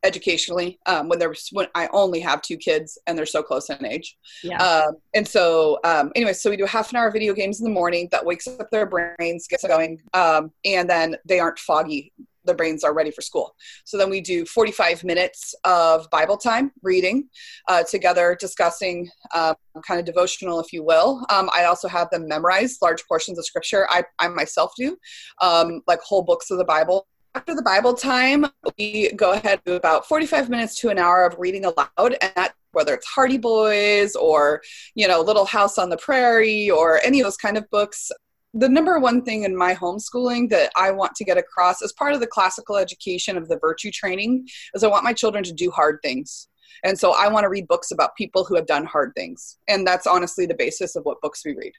educationally 0.06 0.80
um, 0.86 1.10
when 1.10 1.20
there's 1.20 1.50
when 1.52 1.68
I 1.74 1.90
only 1.92 2.20
have 2.20 2.42
two 2.42 2.58
kids 2.58 2.98
and 3.08 3.18
they're 3.18 3.26
so 3.26 3.42
close 3.42 3.70
in 3.70 3.84
age. 3.86 4.16
Yeah. 4.44 4.58
Um, 4.58 4.98
and 5.14 5.28
so 5.28 5.80
um, 5.84 6.12
anyway, 6.16 6.34
so 6.34 6.50
we 6.50 6.58
do 6.58 6.64
a 6.64 6.68
half 6.68 6.92
an 6.92 6.98
hour 6.98 7.12
video 7.12 7.34
games 7.34 7.60
in 7.60 7.66
the 7.66 7.72
morning 7.72 8.08
that 8.12 8.24
wakes 8.24 8.48
up 8.48 8.70
their 8.72 8.86
brains, 8.86 9.48
gets 9.48 9.66
going, 9.66 10.00
um, 10.14 10.52
and 10.64 10.90
then 10.90 11.18
they 11.26 11.40
aren't 11.40 11.60
foggy 11.60 12.14
their 12.46 12.56
brains 12.56 12.84
are 12.84 12.94
ready 12.94 13.12
for 13.12 13.22
school. 13.22 13.56
So 13.84 13.98
then 13.98 14.10
we 14.10 14.22
do 14.22 14.46
45 14.46 15.04
minutes 15.04 15.56
of 15.64 16.10
Bible 16.10 16.38
time 16.38 16.72
reading 16.82 17.30
uh, 17.68 17.84
together, 17.84 18.38
discussing 18.40 19.10
um, 19.34 19.56
kind 19.86 20.00
of 20.00 20.06
devotional, 20.06 20.60
if 20.60 20.72
you 20.72 20.84
will. 20.84 21.26
Um, 21.30 21.50
I 21.56 21.66
also 21.66 21.88
have 21.88 22.10
them 22.10 22.28
memorize 22.28 22.78
large 22.82 23.06
portions 23.08 23.38
of 23.38 23.46
scripture. 23.46 23.88
I, 23.90 24.04
I 24.20 24.28
myself 24.28 24.74
do, 24.78 24.98
um, 25.42 25.82
like 25.88 26.00
whole 26.02 26.24
books 26.24 26.52
of 26.52 26.58
the 26.58 26.66
Bible. 26.66 27.08
After 27.34 27.54
the 27.54 27.62
Bible 27.62 27.94
time, 27.94 28.46
we 28.78 29.12
go 29.12 29.34
ahead 29.34 29.60
to 29.66 29.74
about 29.76 30.08
45 30.08 30.50
minutes 30.50 30.80
to 30.80 30.90
an 30.90 30.98
hour 30.98 31.26
of 31.26 31.36
reading 31.38 31.66
aloud, 31.66 32.16
and 32.22 32.32
that 32.36 32.54
whether 32.72 32.94
it's 32.94 33.08
Hardy 33.08 33.38
Boys 33.38 34.16
or 34.16 34.62
you 34.94 35.08
know 35.08 35.22
Little 35.22 35.46
House 35.46 35.78
on 35.78 35.90
the 35.90 35.98
Prairie 35.98 36.70
or 36.70 37.02
any 37.04 37.20
of 37.20 37.26
those 37.26 37.38
kind 37.38 37.58
of 37.58 37.70
books 37.72 38.10
the 38.56 38.70
number 38.70 38.98
one 39.00 39.22
thing 39.22 39.44
in 39.44 39.56
my 39.56 39.76
homeschooling 39.76 40.50
that 40.50 40.72
I 40.78 40.90
want 40.92 41.14
to 41.16 41.26
get 41.26 41.38
across 41.38 41.82
as 41.82 41.92
part 41.92 42.14
of 42.14 42.22
the 42.22 42.28
classical 42.28 42.78
education 42.78 43.38
of 43.38 43.50
the 43.50 43.60
virtue 43.60 43.92
training 43.92 44.48
is 44.74 44.84
I 44.84 44.88
want 44.88 45.04
my 45.04 45.14
children 45.14 45.44
to 45.44 45.54
do 45.54 45.70
hard 45.72 46.00
things. 46.02 46.48
And 46.84 46.98
so 46.98 47.14
I 47.14 47.28
want 47.28 47.44
to 47.44 47.50
read 47.50 47.68
books 47.68 47.92
about 47.92 48.16
people 48.16 48.44
who 48.44 48.56
have 48.56 48.66
done 48.66 48.86
hard 48.86 49.12
things. 49.16 49.58
And 49.68 49.86
that's 49.86 50.08
honestly 50.08 50.46
the 50.46 50.56
basis 50.56 50.96
of 50.96 51.04
what 51.04 51.22
books 51.22 51.42
we 51.46 51.56
read. 51.56 51.74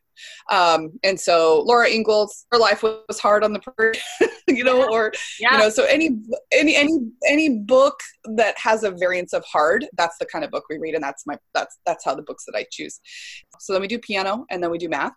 Um, 0.50 0.92
and 1.02 1.18
so 1.18 1.62
Laura 1.66 1.88
Ingalls, 1.88 2.46
her 2.52 2.58
life 2.58 2.82
was 2.82 3.20
hard 3.20 3.44
on 3.44 3.52
the 3.52 3.60
prairie, 3.60 3.98
you 4.48 4.64
know, 4.64 4.88
or, 4.90 5.12
yeah. 5.40 5.52
you 5.52 5.58
know, 5.58 5.68
so 5.70 5.84
any, 5.84 6.10
any, 6.52 6.76
any, 6.76 6.98
any 7.26 7.58
book 7.58 8.00
that 8.36 8.56
has 8.58 8.84
a 8.84 8.90
variance 8.90 9.32
of 9.32 9.44
hard, 9.44 9.86
that's 9.96 10.18
the 10.18 10.26
kind 10.26 10.44
of 10.44 10.50
book 10.50 10.64
we 10.68 10.78
read. 10.78 10.94
And 10.94 11.04
that's 11.04 11.26
my, 11.26 11.38
that's, 11.54 11.78
that's 11.86 12.04
how 12.04 12.14
the 12.14 12.22
books 12.22 12.44
that 12.46 12.56
I 12.56 12.66
choose. 12.70 13.00
So 13.60 13.72
then 13.72 13.82
we 13.82 13.88
do 13.88 13.98
piano 13.98 14.44
and 14.50 14.62
then 14.62 14.70
we 14.70 14.78
do 14.78 14.88
math 14.88 15.12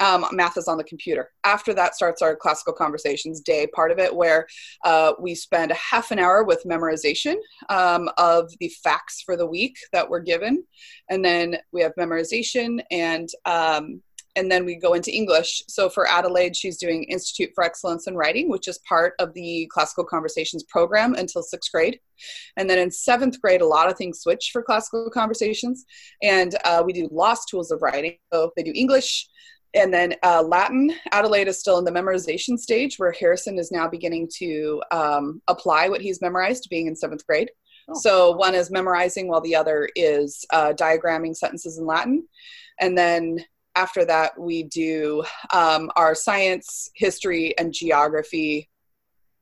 um, 0.00 0.26
math 0.32 0.56
is 0.56 0.68
on 0.68 0.78
the 0.78 0.84
computer. 0.84 1.30
After 1.44 1.74
that 1.74 1.94
starts 1.94 2.22
our 2.22 2.36
classical 2.36 2.72
conversations 2.72 3.40
day 3.40 3.66
part 3.66 3.90
of 3.90 3.98
it, 3.98 4.14
where 4.14 4.46
uh, 4.84 5.12
we 5.20 5.34
spend 5.34 5.70
a 5.70 5.74
half 5.74 6.10
an 6.10 6.18
hour 6.18 6.44
with 6.44 6.64
memorization 6.64 7.36
um, 7.68 8.08
of 8.18 8.50
the 8.60 8.70
facts 8.82 9.22
for 9.24 9.36
the 9.36 9.46
week 9.46 9.76
that 9.92 10.08
we're 10.08 10.20
given, 10.20 10.64
and 11.10 11.24
then 11.24 11.56
we 11.72 11.82
have 11.82 11.92
memorization 11.98 12.80
and 12.90 13.28
um, 13.44 14.02
and 14.36 14.52
then 14.52 14.64
we 14.64 14.76
go 14.76 14.94
into 14.94 15.12
English. 15.12 15.64
So 15.66 15.88
for 15.88 16.08
Adelaide, 16.08 16.54
she's 16.54 16.78
doing 16.78 17.02
Institute 17.04 17.50
for 17.56 17.64
Excellence 17.64 18.06
in 18.06 18.14
Writing, 18.14 18.48
which 18.48 18.68
is 18.68 18.78
part 18.88 19.14
of 19.18 19.34
the 19.34 19.68
Classical 19.72 20.04
Conversations 20.04 20.62
program 20.62 21.14
until 21.14 21.42
sixth 21.42 21.72
grade. 21.72 21.98
And 22.56 22.70
then 22.70 22.78
in 22.78 22.92
seventh 22.92 23.40
grade, 23.40 23.62
a 23.62 23.66
lot 23.66 23.90
of 23.90 23.96
things 23.96 24.20
switch 24.20 24.50
for 24.52 24.62
Classical 24.62 25.10
Conversations, 25.10 25.84
and 26.22 26.56
uh, 26.64 26.82
we 26.86 26.92
do 26.92 27.08
lost 27.10 27.48
tools 27.48 27.72
of 27.72 27.82
writing. 27.82 28.16
So 28.32 28.52
they 28.56 28.62
do 28.62 28.72
English, 28.74 29.28
and 29.74 29.92
then 29.92 30.14
uh, 30.22 30.42
Latin, 30.42 30.92
Adelaide 31.12 31.48
is 31.48 31.60
still 31.60 31.78
in 31.78 31.84
the 31.84 31.90
memorization 31.90 32.58
stage 32.58 32.98
where 32.98 33.12
Harrison 33.12 33.58
is 33.58 33.70
now 33.70 33.86
beginning 33.88 34.28
to 34.36 34.82
um, 34.90 35.42
apply 35.48 35.88
what 35.88 36.00
he's 36.00 36.22
memorized, 36.22 36.68
being 36.70 36.86
in 36.86 36.96
seventh 36.96 37.26
grade. 37.26 37.50
Oh. 37.88 37.94
So 37.94 38.36
one 38.36 38.54
is 38.54 38.70
memorizing 38.70 39.28
while 39.28 39.40
the 39.40 39.54
other 39.54 39.88
is 39.94 40.44
uh, 40.52 40.72
diagramming 40.72 41.36
sentences 41.36 41.78
in 41.78 41.86
Latin. 41.86 42.26
And 42.80 42.96
then 42.96 43.44
after 43.74 44.04
that, 44.06 44.38
we 44.38 44.64
do 44.64 45.22
um, 45.52 45.90
our 45.96 46.14
science, 46.14 46.90
history, 46.94 47.56
and 47.58 47.72
geography 47.72 48.70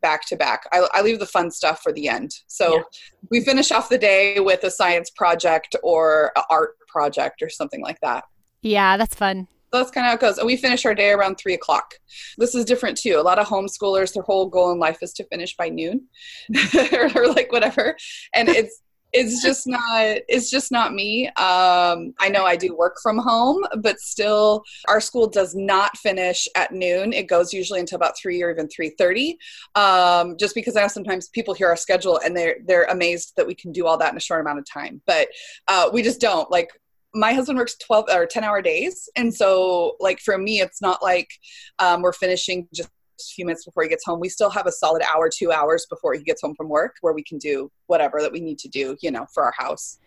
back 0.03 0.27
to 0.27 0.37
back. 0.37 0.65
I, 0.73 0.87
I, 0.93 1.03
leave 1.03 1.19
the 1.19 1.27
fun 1.27 1.51
stuff 1.51 1.81
for 1.83 1.91
the 1.91 2.09
end. 2.09 2.31
So 2.47 2.77
yeah. 2.77 2.83
we 3.31 3.41
finish 3.41 3.73
off 3.73 3.89
the 3.89 3.99
day 3.99 4.39
with 4.39 4.63
a 4.63 4.71
science 4.71 5.11
project 5.11 5.75
or 5.83 6.33
an 6.37 6.43
art 6.51 6.77
project 6.87 7.43
or 7.43 7.49
something 7.49 7.81
like 7.81 7.99
that. 8.03 8.25
Yeah, 8.61 8.99
that's 8.99 9.15
fun 9.15 9.49
that's 9.73 9.91
kind 9.91 10.07
of 10.07 10.11
how 10.11 10.15
it 10.15 10.21
goes. 10.21 10.39
And 10.39 10.47
we 10.47 10.57
finish 10.57 10.85
our 10.85 10.95
day 10.95 11.11
around 11.11 11.37
three 11.37 11.55
o'clock. 11.55 11.95
This 12.39 12.55
is 12.55 12.65
different 12.65 12.97
too. 12.97 13.19
A 13.19 13.23
lot 13.23 13.39
of 13.39 13.47
homeschoolers, 13.47 14.13
their 14.15 14.23
whole 14.23 14.47
goal 14.47 14.73
in 14.73 14.79
life 14.79 14.99
is 15.03 15.13
to 15.15 15.25
finish 15.25 15.57
by 15.57 15.69
noon 15.69 16.07
or, 16.93 17.29
like 17.29 17.51
whatever. 17.53 17.97
And 18.35 18.49
it's, 18.49 18.83
it's 19.13 19.43
just 19.43 19.67
not, 19.67 20.19
it's 20.29 20.51
just 20.51 20.71
not 20.71 20.93
me. 20.93 21.29
Um, 21.29 22.13
I 22.19 22.29
know 22.31 22.45
I 22.45 22.57
do 22.57 22.77
work 22.77 22.97
from 23.03 23.19
home, 23.19 23.65
but 23.81 23.99
still 23.99 24.63
our 24.89 25.01
school 25.01 25.27
does 25.27 25.55
not 25.55 25.97
finish 25.97 26.47
at 26.55 26.73
noon. 26.73 27.13
It 27.13 27.27
goes 27.27 27.53
usually 27.53 27.81
until 27.81 27.97
about 27.97 28.19
three 28.19 28.43
or 28.43 28.51
even 28.51 28.69
3.30. 28.69 29.37
Um, 29.75 30.37
just 30.39 30.55
because 30.55 30.77
I 30.77 30.83
know 30.83 30.89
sometimes 30.89 31.29
people 31.29 31.55
hear 31.55 31.69
our 31.69 31.77
schedule 31.77 32.21
and 32.25 32.37
they're, 32.37 32.57
they're 32.67 32.85
amazed 32.85 33.33
that 33.37 33.47
we 33.47 33.55
can 33.55 33.73
do 33.73 33.87
all 33.87 33.97
that 33.99 34.13
in 34.13 34.17
a 34.17 34.21
short 34.21 34.41
amount 34.41 34.59
of 34.59 34.67
time, 34.71 35.01
but 35.07 35.29
uh, 35.69 35.89
we 35.93 36.03
just 36.03 36.21
don't 36.21 36.51
like 36.51 36.71
my 37.17 37.33
husband 37.33 37.59
works 37.59 37.77
12 37.79 38.07
or 38.13 38.27
10 38.27 38.45
hour 38.45 38.63
days. 38.63 39.09
And 39.17 39.35
so 39.35 39.97
like 40.01 40.21
for 40.21 40.39
me 40.39 40.61
it's 40.61 40.81
not 40.81 41.03
like 41.03 41.31
um, 41.79 42.03
we're 42.03 42.13
finishing 42.13 42.69
just 42.75 42.89
a 42.89 43.25
few 43.35 43.47
minutes 43.47 43.65
before 43.65 43.83
he 43.83 43.89
gets 43.89 44.05
home. 44.05 44.21
We 44.21 44.29
still 44.29 44.51
have 44.51 44.67
a 44.67 44.73
solid 44.73 45.03
hour 45.03 45.31
two 45.35 45.51
hours 45.51 45.87
before 45.89 46.15
he 46.15 46.23
gets 46.23 46.43
home 46.43 46.55
from 46.55 46.69
work 46.69 46.97
where 47.01 47.15
we 47.15 47.23
can 47.23 47.39
do 47.39 47.71
whatever 47.87 48.21
that 48.21 48.33
we 48.33 48.41
need 48.41 48.59
to 48.59 48.69
do 48.69 48.97
you 49.01 49.11
know 49.11 49.27
for 49.33 49.45
our 49.45 49.55
house. 49.57 49.99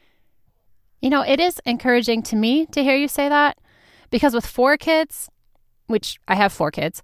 You 1.01 1.09
know 1.09 1.21
it 1.21 1.39
is 1.39 1.59
encouraging 1.65 2.21
to 2.23 2.35
me 2.35 2.65
to 2.67 2.83
hear 2.83 2.95
you 2.95 3.07
say 3.07 3.29
that 3.29 3.57
because 4.09 4.33
with 4.33 4.45
four 4.45 4.77
kids 4.77 5.29
which 5.87 6.19
i 6.27 6.35
have 6.35 6.51
four 6.51 6.71
kids 6.71 7.01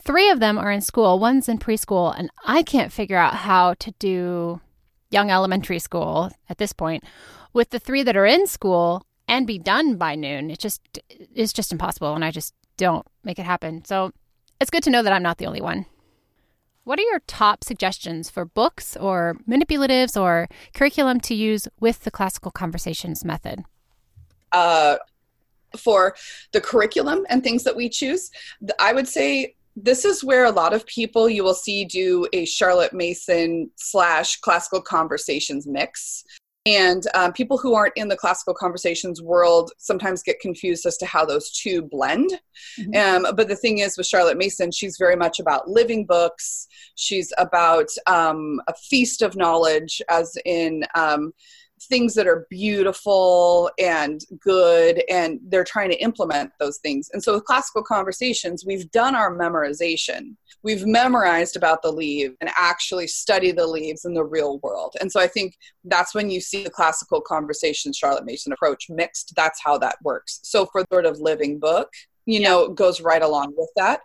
three 0.00 0.28
of 0.30 0.38
them 0.38 0.58
are 0.58 0.70
in 0.70 0.80
school 0.80 1.18
one's 1.18 1.48
in 1.48 1.58
preschool 1.58 2.14
and 2.16 2.30
i 2.44 2.62
can't 2.62 2.92
figure 2.92 3.16
out 3.16 3.34
how 3.34 3.74
to 3.74 3.90
do 3.98 4.60
young 5.10 5.30
elementary 5.30 5.78
school 5.78 6.30
at 6.48 6.58
this 6.58 6.72
point. 6.72 7.04
With 7.52 7.70
the 7.70 7.78
three 7.78 8.02
that 8.02 8.16
are 8.16 8.26
in 8.26 8.46
school 8.46 9.06
and 9.28 9.46
be 9.46 9.58
done 9.58 9.96
by 9.96 10.14
noon. 10.14 10.50
It 10.50 10.58
just 10.58 10.80
is 11.34 11.52
just 11.52 11.70
impossible, 11.70 12.14
and 12.14 12.24
I 12.24 12.30
just 12.30 12.54
don't 12.76 13.06
make 13.22 13.38
it 13.38 13.44
happen. 13.44 13.84
So 13.84 14.12
it's 14.60 14.70
good 14.70 14.82
to 14.84 14.90
know 14.90 15.02
that 15.02 15.12
I'm 15.12 15.22
not 15.22 15.38
the 15.38 15.46
only 15.46 15.60
one. 15.60 15.86
What 16.84 16.98
are 16.98 17.02
your 17.02 17.20
top 17.26 17.64
suggestions 17.64 18.30
for 18.30 18.46
books 18.46 18.96
or 18.96 19.36
manipulatives 19.46 20.18
or 20.18 20.48
curriculum 20.72 21.20
to 21.20 21.34
use 21.34 21.68
with 21.78 22.04
the 22.04 22.10
classical 22.10 22.50
conversations 22.50 23.26
method? 23.26 23.62
Uh, 24.52 24.96
for 25.76 26.16
the 26.52 26.62
curriculum 26.62 27.26
and 27.28 27.44
things 27.44 27.62
that 27.64 27.76
we 27.76 27.90
choose, 27.90 28.30
I 28.80 28.94
would 28.94 29.06
say 29.06 29.54
this 29.76 30.06
is 30.06 30.24
where 30.24 30.46
a 30.46 30.50
lot 30.50 30.72
of 30.72 30.86
people 30.86 31.28
you 31.28 31.44
will 31.44 31.54
see 31.54 31.84
do 31.84 32.26
a 32.32 32.46
Charlotte 32.46 32.94
Mason 32.94 33.70
slash 33.76 34.40
classical 34.40 34.80
conversations 34.80 35.66
mix. 35.66 36.24
And 36.68 37.02
um, 37.14 37.32
people 37.32 37.56
who 37.56 37.74
aren't 37.74 37.96
in 37.96 38.08
the 38.08 38.16
classical 38.16 38.52
conversations 38.52 39.22
world 39.22 39.72
sometimes 39.78 40.22
get 40.22 40.40
confused 40.40 40.84
as 40.84 40.98
to 40.98 41.06
how 41.06 41.24
those 41.24 41.50
two 41.50 41.82
blend. 41.82 42.30
Mm-hmm. 42.78 43.24
Um, 43.26 43.34
but 43.34 43.48
the 43.48 43.56
thing 43.56 43.78
is, 43.78 43.96
with 43.96 44.06
Charlotte 44.06 44.36
Mason, 44.36 44.70
she's 44.70 44.96
very 44.98 45.16
much 45.16 45.40
about 45.40 45.68
living 45.68 46.04
books. 46.04 46.68
She's 46.94 47.32
about 47.38 47.88
um, 48.06 48.60
a 48.68 48.74
feast 48.74 49.22
of 49.22 49.34
knowledge, 49.34 50.02
as 50.10 50.36
in 50.44 50.84
um, 50.94 51.32
things 51.82 52.14
that 52.14 52.26
are 52.26 52.46
beautiful 52.50 53.70
and 53.78 54.20
good 54.40 55.02
and 55.08 55.40
they're 55.48 55.64
trying 55.64 55.90
to 55.90 56.02
implement 56.02 56.50
those 56.58 56.78
things. 56.78 57.10
And 57.12 57.22
so 57.22 57.34
with 57.34 57.44
classical 57.44 57.82
conversations 57.82 58.64
we've 58.66 58.90
done 58.90 59.14
our 59.14 59.36
memorization. 59.36 60.36
We've 60.62 60.86
memorized 60.86 61.56
about 61.56 61.82
the 61.82 61.92
leaves 61.92 62.34
and 62.40 62.50
actually 62.56 63.06
study 63.06 63.52
the 63.52 63.66
leaves 63.66 64.04
in 64.04 64.14
the 64.14 64.24
real 64.24 64.58
world. 64.58 64.96
And 65.00 65.10
so 65.10 65.20
i 65.20 65.26
think 65.26 65.56
that's 65.84 66.14
when 66.14 66.30
you 66.30 66.40
see 66.40 66.64
the 66.64 66.70
classical 66.70 67.20
conversations 67.20 67.96
charlotte 67.96 68.24
mason 68.24 68.52
approach 68.52 68.86
mixed 68.88 69.32
that's 69.36 69.60
how 69.62 69.78
that 69.78 69.96
works. 70.02 70.40
So 70.42 70.66
for 70.66 70.84
sort 70.92 71.06
of 71.06 71.20
living 71.20 71.58
book 71.58 71.88
you 72.26 72.40
know 72.40 72.68
yeah. 72.68 72.74
goes 72.74 73.00
right 73.00 73.22
along 73.22 73.54
with 73.56 73.70
that. 73.76 74.00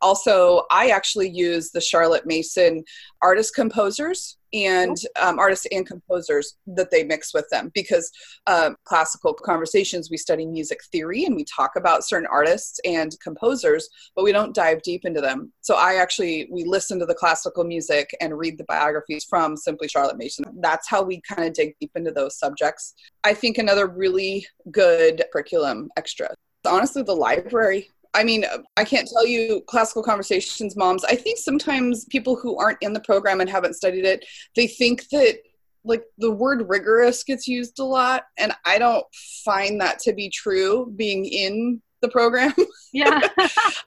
Also 0.00 0.64
i 0.70 0.88
actually 0.88 1.30
use 1.30 1.70
the 1.70 1.80
charlotte 1.80 2.26
mason 2.26 2.84
artist 3.22 3.54
composers 3.54 4.36
and 4.52 4.96
um, 5.20 5.38
artists 5.38 5.66
and 5.70 5.86
composers 5.86 6.56
that 6.66 6.90
they 6.90 7.04
mix 7.04 7.32
with 7.32 7.48
them 7.50 7.70
because 7.74 8.10
um, 8.46 8.76
classical 8.84 9.34
conversations 9.34 10.10
we 10.10 10.16
study 10.16 10.46
music 10.46 10.80
theory 10.90 11.24
and 11.24 11.36
we 11.36 11.44
talk 11.44 11.72
about 11.76 12.04
certain 12.04 12.28
artists 12.30 12.80
and 12.84 13.16
composers 13.22 13.88
but 14.16 14.24
we 14.24 14.32
don't 14.32 14.54
dive 14.54 14.82
deep 14.82 15.04
into 15.04 15.20
them. 15.20 15.52
So 15.60 15.76
i 15.76 15.94
actually 15.94 16.48
we 16.50 16.64
listen 16.64 16.98
to 16.98 17.06
the 17.06 17.14
classical 17.14 17.64
music 17.64 18.10
and 18.20 18.36
read 18.36 18.58
the 18.58 18.64
biographies 18.64 19.24
from 19.24 19.56
simply 19.56 19.88
charlotte 19.88 20.18
mason. 20.18 20.44
That's 20.60 20.88
how 20.88 21.02
we 21.02 21.20
kind 21.28 21.46
of 21.46 21.54
dig 21.54 21.74
deep 21.80 21.92
into 21.94 22.10
those 22.10 22.38
subjects. 22.38 22.94
I 23.24 23.34
think 23.34 23.58
another 23.58 23.86
really 23.86 24.46
good 24.70 25.24
curriculum 25.32 25.90
extra 25.96 26.34
honestly 26.66 27.02
the 27.02 27.14
library 27.14 27.88
I 28.14 28.24
mean, 28.24 28.44
I 28.76 28.84
can't 28.84 29.08
tell 29.08 29.26
you 29.26 29.62
classical 29.66 30.02
conversations 30.02 30.76
moms. 30.76 31.04
I 31.04 31.14
think 31.14 31.38
sometimes 31.38 32.04
people 32.06 32.36
who 32.36 32.58
aren't 32.58 32.82
in 32.82 32.92
the 32.92 33.00
program 33.00 33.40
and 33.40 33.48
haven't 33.48 33.76
studied 33.76 34.04
it, 34.04 34.24
they 34.56 34.66
think 34.66 35.08
that 35.10 35.38
like 35.84 36.04
the 36.18 36.30
word 36.30 36.68
rigorous 36.68 37.24
gets 37.24 37.46
used 37.46 37.78
a 37.78 37.84
lot 37.84 38.24
and 38.38 38.52
I 38.66 38.78
don't 38.78 39.06
find 39.44 39.80
that 39.80 39.98
to 40.00 40.12
be 40.12 40.28
true 40.28 40.92
being 40.96 41.24
in 41.24 41.80
the 42.02 42.08
program. 42.08 42.52
Yeah. 42.92 43.20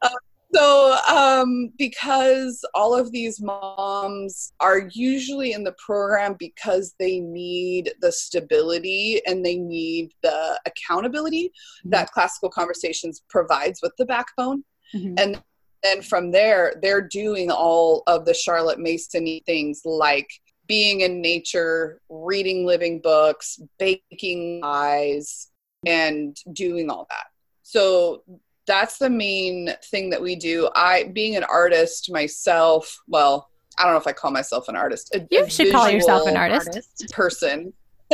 uh, 0.02 0.10
so, 0.54 0.98
um, 1.10 1.72
because 1.78 2.64
all 2.74 2.96
of 2.96 3.12
these 3.12 3.42
moms 3.42 4.54
are 4.60 4.90
usually 4.92 5.54
in 5.54 5.64
the 5.64 5.76
program 5.84 6.36
because 6.38 6.96
they 7.00 7.20
need 7.20 7.94
the 8.02 8.12
stability 8.12 9.22
and 9.26 9.46
they 9.46 9.58
need 9.58 10.12
the 10.22 10.60
accountability 10.66 11.46
mm-hmm. 11.46 11.90
that 11.92 12.12
classical 12.12 12.50
conversations 12.50 13.24
provides 13.30 13.82
with 13.82 13.94
the 13.98 14.06
backbone. 14.06 14.64
Mm-hmm. 14.94 15.16
And 15.18 15.42
then 15.84 16.02
from 16.02 16.32
there, 16.32 16.76
they're 16.82 17.08
doing 17.08 17.52
all 17.52 18.04
of 18.08 18.26
the 18.26 18.34
Charlotte 18.34 18.80
Mason 18.80 19.40
things 19.46 19.82
like 19.84 20.30
being 20.68 21.02
in 21.02 21.22
nature, 21.22 22.00
reading 22.10 22.66
living 22.66 23.02
books, 23.02 23.60
baking 23.80 24.62
pies, 24.62 25.50
and 25.86 26.38
doing 26.54 26.90
all 26.90 27.06
that. 27.10 27.26
So 27.64 28.24
that's 28.66 28.98
the 28.98 29.10
main 29.10 29.70
thing 29.86 30.10
that 30.10 30.22
we 30.22 30.36
do. 30.36 30.70
I, 30.76 31.06
being 31.14 31.36
an 31.36 31.44
artist 31.44 32.12
myself, 32.12 33.02
well, 33.08 33.50
I 33.78 33.84
don't 33.84 33.94
know 33.94 34.00
if 34.00 34.08
I 34.08 34.14
call 34.14 34.32
myself 34.32 34.68
an 34.68 34.76
artist. 34.76 35.14
A, 35.16 35.28
you 35.32 35.44
a 35.44 35.50
should 35.50 35.72
call 35.72 35.90
yourself 35.90 36.28
an 36.28 36.38
artist. 36.38 37.06
Person. 37.12 37.74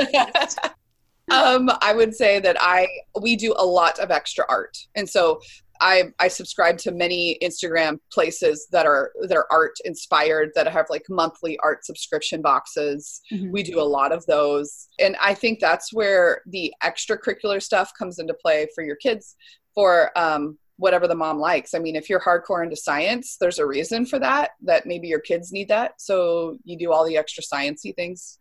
um, 1.31 1.69
I 1.81 1.93
would 1.93 2.15
say 2.15 2.39
that 2.39 2.57
I 2.59 2.87
we 3.21 3.35
do 3.35 3.53
a 3.57 3.65
lot 3.65 3.99
of 3.99 4.11
extra 4.11 4.45
art, 4.47 4.77
and 4.95 5.09
so 5.09 5.41
I 5.81 6.05
I 6.19 6.27
subscribe 6.27 6.77
to 6.79 6.91
many 6.91 7.37
Instagram 7.41 7.99
places 8.11 8.67
that 8.71 8.85
are 8.85 9.11
that 9.21 9.37
are 9.37 9.47
art 9.51 9.75
inspired 9.85 10.51
that 10.55 10.67
have 10.67 10.87
like 10.89 11.05
monthly 11.09 11.57
art 11.59 11.85
subscription 11.85 12.41
boxes. 12.41 13.21
Mm-hmm. 13.31 13.51
We 13.51 13.63
do 13.63 13.79
a 13.79 13.83
lot 13.83 14.11
of 14.11 14.25
those, 14.25 14.87
and 14.99 15.15
I 15.21 15.33
think 15.33 15.59
that's 15.59 15.93
where 15.93 16.41
the 16.47 16.73
extracurricular 16.83 17.61
stuff 17.61 17.91
comes 17.97 18.19
into 18.19 18.33
play 18.33 18.67
for 18.75 18.83
your 18.83 18.97
kids 18.97 19.35
for 19.73 20.11
um, 20.17 20.57
whatever 20.77 21.07
the 21.07 21.15
mom 21.15 21.39
likes. 21.39 21.73
I 21.73 21.79
mean, 21.79 21.95
if 21.95 22.09
you're 22.09 22.19
hardcore 22.19 22.63
into 22.63 22.75
science, 22.75 23.37
there's 23.39 23.59
a 23.59 23.65
reason 23.65 24.05
for 24.05 24.19
that. 24.19 24.51
That 24.61 24.85
maybe 24.85 25.07
your 25.07 25.21
kids 25.21 25.51
need 25.51 25.69
that, 25.69 25.93
so 26.01 26.57
you 26.63 26.77
do 26.77 26.91
all 26.91 27.05
the 27.05 27.17
extra 27.17 27.43
sciency 27.43 27.95
things 27.95 28.39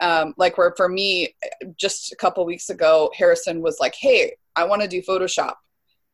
um, 0.00 0.34
like 0.36 0.58
where 0.58 0.74
for 0.76 0.88
me 0.88 1.34
just 1.76 2.12
a 2.12 2.16
couple 2.16 2.44
weeks 2.44 2.68
ago 2.70 3.10
harrison 3.16 3.62
was 3.62 3.78
like 3.80 3.94
hey 3.94 4.34
i 4.56 4.64
want 4.64 4.82
to 4.82 4.88
do 4.88 5.00
photoshop 5.02 5.54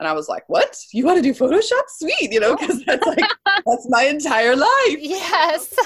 and 0.01 0.09
i 0.09 0.13
was 0.13 0.29
like 0.29 0.43
what? 0.49 0.77
You 0.93 1.07
want 1.07 1.19
to 1.19 1.23
do 1.23 1.33
photoshop? 1.33 1.83
Sweet 1.89 2.33
you 2.33 2.41
know 2.41 2.57
because 2.57 2.85
that's 2.87 3.07
like 3.07 3.19
that's 3.47 3.87
my 3.89 4.05
entire 4.05 4.57
life. 4.57 4.99
Yes. 4.99 5.73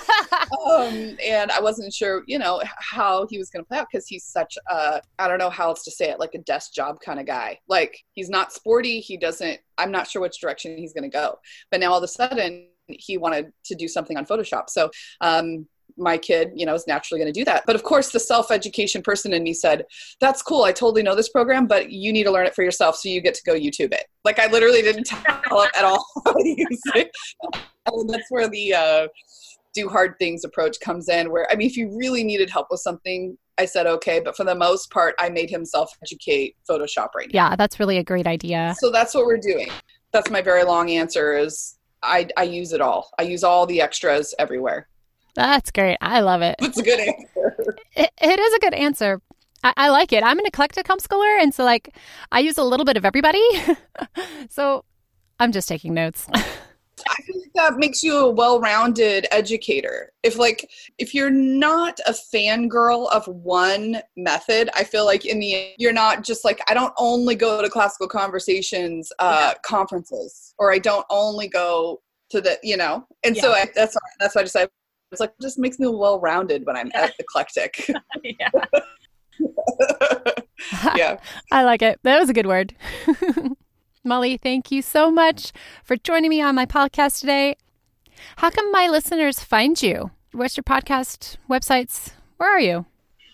Um, 0.66 1.16
and 1.24 1.50
i 1.50 1.60
wasn't 1.60 1.92
sure 1.92 2.22
you 2.26 2.38
know 2.38 2.62
how 2.78 3.26
he 3.28 3.38
was 3.38 3.50
going 3.50 3.64
to 3.64 3.68
play 3.68 3.78
out 3.78 3.86
because 3.90 4.06
he's 4.06 4.24
such 4.24 4.56
a 4.70 5.00
i 5.18 5.28
don't 5.28 5.38
know 5.38 5.50
how 5.50 5.68
else 5.68 5.84
to 5.84 5.90
say 5.90 6.10
it 6.10 6.18
like 6.18 6.34
a 6.34 6.38
desk 6.38 6.72
job 6.72 7.00
kind 7.00 7.20
of 7.20 7.26
guy. 7.26 7.58
Like 7.68 7.98
he's 8.12 8.30
not 8.30 8.52
sporty 8.52 9.00
he 9.00 9.16
doesn't 9.16 9.60
i'm 9.78 9.90
not 9.90 10.08
sure 10.08 10.22
which 10.22 10.40
direction 10.40 10.76
he's 10.76 10.92
going 10.92 11.10
to 11.10 11.14
go. 11.14 11.38
But 11.70 11.80
now 11.80 11.92
all 11.92 11.98
of 11.98 12.04
a 12.04 12.08
sudden 12.08 12.68
he 12.88 13.16
wanted 13.16 13.52
to 13.64 13.74
do 13.74 13.88
something 13.88 14.16
on 14.16 14.26
photoshop. 14.26 14.68
So 14.68 14.90
um, 15.20 15.66
my 15.96 16.18
kid, 16.18 16.50
you 16.54 16.66
know, 16.66 16.74
is 16.74 16.86
naturally 16.86 17.20
going 17.20 17.32
to 17.32 17.38
do 17.38 17.44
that. 17.44 17.64
But 17.66 17.76
of 17.76 17.82
course, 17.82 18.10
the 18.10 18.20
self 18.20 18.50
education 18.50 19.02
person 19.02 19.32
in 19.32 19.42
me 19.42 19.52
said, 19.52 19.84
That's 20.20 20.42
cool. 20.42 20.64
I 20.64 20.72
totally 20.72 21.02
know 21.02 21.14
this 21.14 21.28
program, 21.28 21.66
but 21.66 21.90
you 21.90 22.12
need 22.12 22.24
to 22.24 22.30
learn 22.30 22.46
it 22.46 22.54
for 22.54 22.62
yourself. 22.62 22.96
So 22.96 23.08
you 23.08 23.20
get 23.20 23.34
to 23.34 23.42
go 23.44 23.54
YouTube 23.54 23.92
it. 23.92 24.06
Like, 24.24 24.38
I 24.38 24.46
literally 24.50 24.82
didn't 24.82 25.04
tell 25.06 25.62
him 25.62 25.70
at 25.76 25.84
all 25.84 26.04
how 26.24 26.32
to 26.32 26.48
use 26.48 26.80
it. 26.94 27.10
And 27.86 28.08
that's 28.08 28.26
where 28.30 28.48
the 28.48 28.74
uh, 28.74 29.08
do 29.74 29.88
hard 29.88 30.14
things 30.18 30.44
approach 30.44 30.78
comes 30.80 31.08
in, 31.08 31.30
where, 31.30 31.46
I 31.50 31.56
mean, 31.56 31.66
if 31.66 31.76
you 31.76 31.96
really 31.96 32.24
needed 32.24 32.48
help 32.50 32.68
with 32.70 32.80
something, 32.80 33.36
I 33.58 33.66
said, 33.66 33.86
okay. 33.86 34.20
But 34.20 34.36
for 34.36 34.44
the 34.44 34.54
most 34.54 34.90
part, 34.90 35.14
I 35.18 35.28
made 35.28 35.50
him 35.50 35.64
self 35.64 35.92
educate 36.02 36.56
Photoshop 36.68 37.08
right 37.14 37.32
now. 37.32 37.50
Yeah, 37.50 37.56
that's 37.56 37.78
really 37.78 37.98
a 37.98 38.04
great 38.04 38.26
idea. 38.26 38.74
So 38.78 38.90
that's 38.90 39.14
what 39.14 39.26
we're 39.26 39.36
doing. 39.38 39.68
That's 40.12 40.30
my 40.30 40.42
very 40.42 40.64
long 40.64 40.90
answer 40.90 41.36
is 41.36 41.76
I, 42.02 42.28
I 42.36 42.44
use 42.44 42.72
it 42.72 42.80
all. 42.80 43.10
I 43.18 43.22
use 43.22 43.44
all 43.44 43.66
the 43.66 43.80
extras 43.80 44.34
everywhere. 44.38 44.88
That's 45.34 45.70
great. 45.70 45.98
I 46.00 46.20
love 46.20 46.42
it. 46.42 46.56
It's 46.60 46.78
a 46.78 46.82
good 46.82 47.00
answer. 47.00 47.76
It, 47.96 48.10
it 48.20 48.40
is 48.40 48.54
a 48.54 48.58
good 48.58 48.74
answer. 48.74 49.20
I, 49.62 49.72
I, 49.76 49.88
like 49.90 50.12
it. 50.12 50.22
I'm 50.22 50.38
an 50.38 50.46
eclectic 50.46 50.86
homeschooler, 50.86 51.40
and 51.40 51.54
so 51.54 51.64
like 51.64 51.94
I 52.30 52.40
use 52.40 52.58
a 52.58 52.62
little 52.62 52.84
bit 52.84 52.96
of 52.96 53.04
everybody. 53.04 53.42
so 54.50 54.84
I'm 55.40 55.52
just 55.52 55.68
taking 55.68 55.94
notes. 55.94 56.28
I 57.08 57.22
feel 57.22 57.40
like 57.40 57.52
that 57.54 57.76
makes 57.76 58.02
you 58.02 58.16
a 58.16 58.30
well-rounded 58.30 59.26
educator. 59.30 60.12
If 60.22 60.38
like 60.38 60.70
if 60.98 61.14
you're 61.14 61.30
not 61.30 61.98
a 62.06 62.12
fangirl 62.12 63.10
of 63.10 63.26
one 63.26 64.00
method, 64.16 64.70
I 64.74 64.84
feel 64.84 65.04
like 65.04 65.26
in 65.26 65.40
the 65.40 65.74
you're 65.78 65.92
not 65.92 66.24
just 66.24 66.44
like 66.44 66.60
I 66.68 66.74
don't 66.74 66.94
only 66.98 67.34
go 67.34 67.60
to 67.60 67.68
classical 67.68 68.08
conversations 68.08 69.12
uh, 69.18 69.52
yeah. 69.52 69.58
conferences, 69.64 70.54
or 70.58 70.72
I 70.72 70.78
don't 70.78 71.06
only 71.10 71.48
go 71.48 72.00
to 72.30 72.40
the 72.40 72.58
you 72.62 72.76
know. 72.76 73.06
And 73.24 73.36
yeah. 73.36 73.42
so 73.42 73.52
I, 73.52 73.66
that's 73.74 73.96
that's 74.20 74.34
why 74.34 74.42
I 74.42 74.44
decided 74.44 74.70
it's 75.14 75.20
like 75.20 75.30
it 75.38 75.42
just 75.42 75.60
makes 75.60 75.78
me 75.78 75.86
well 75.86 76.18
rounded 76.18 76.66
when 76.66 76.76
I'm 76.76 76.90
yeah. 76.94 77.08
eclectic. 77.20 77.88
yeah. 78.24 78.50
yeah. 80.96 81.16
I 81.52 81.62
like 81.62 81.82
it. 81.82 82.00
That 82.02 82.18
was 82.18 82.28
a 82.28 82.32
good 82.34 82.46
word. 82.46 82.74
Molly, 84.04 84.36
thank 84.36 84.72
you 84.72 84.82
so 84.82 85.10
much 85.10 85.52
for 85.84 85.96
joining 85.96 86.30
me 86.30 86.42
on 86.42 86.56
my 86.56 86.66
podcast 86.66 87.20
today. 87.20 87.56
How 88.36 88.50
can 88.50 88.70
my 88.72 88.88
listeners 88.88 89.38
find 89.38 89.80
you? 89.80 90.10
What's 90.32 90.56
your 90.56 90.64
podcast 90.64 91.36
websites? 91.48 92.10
Where 92.36 92.52
are 92.52 92.60
you? 92.60 92.86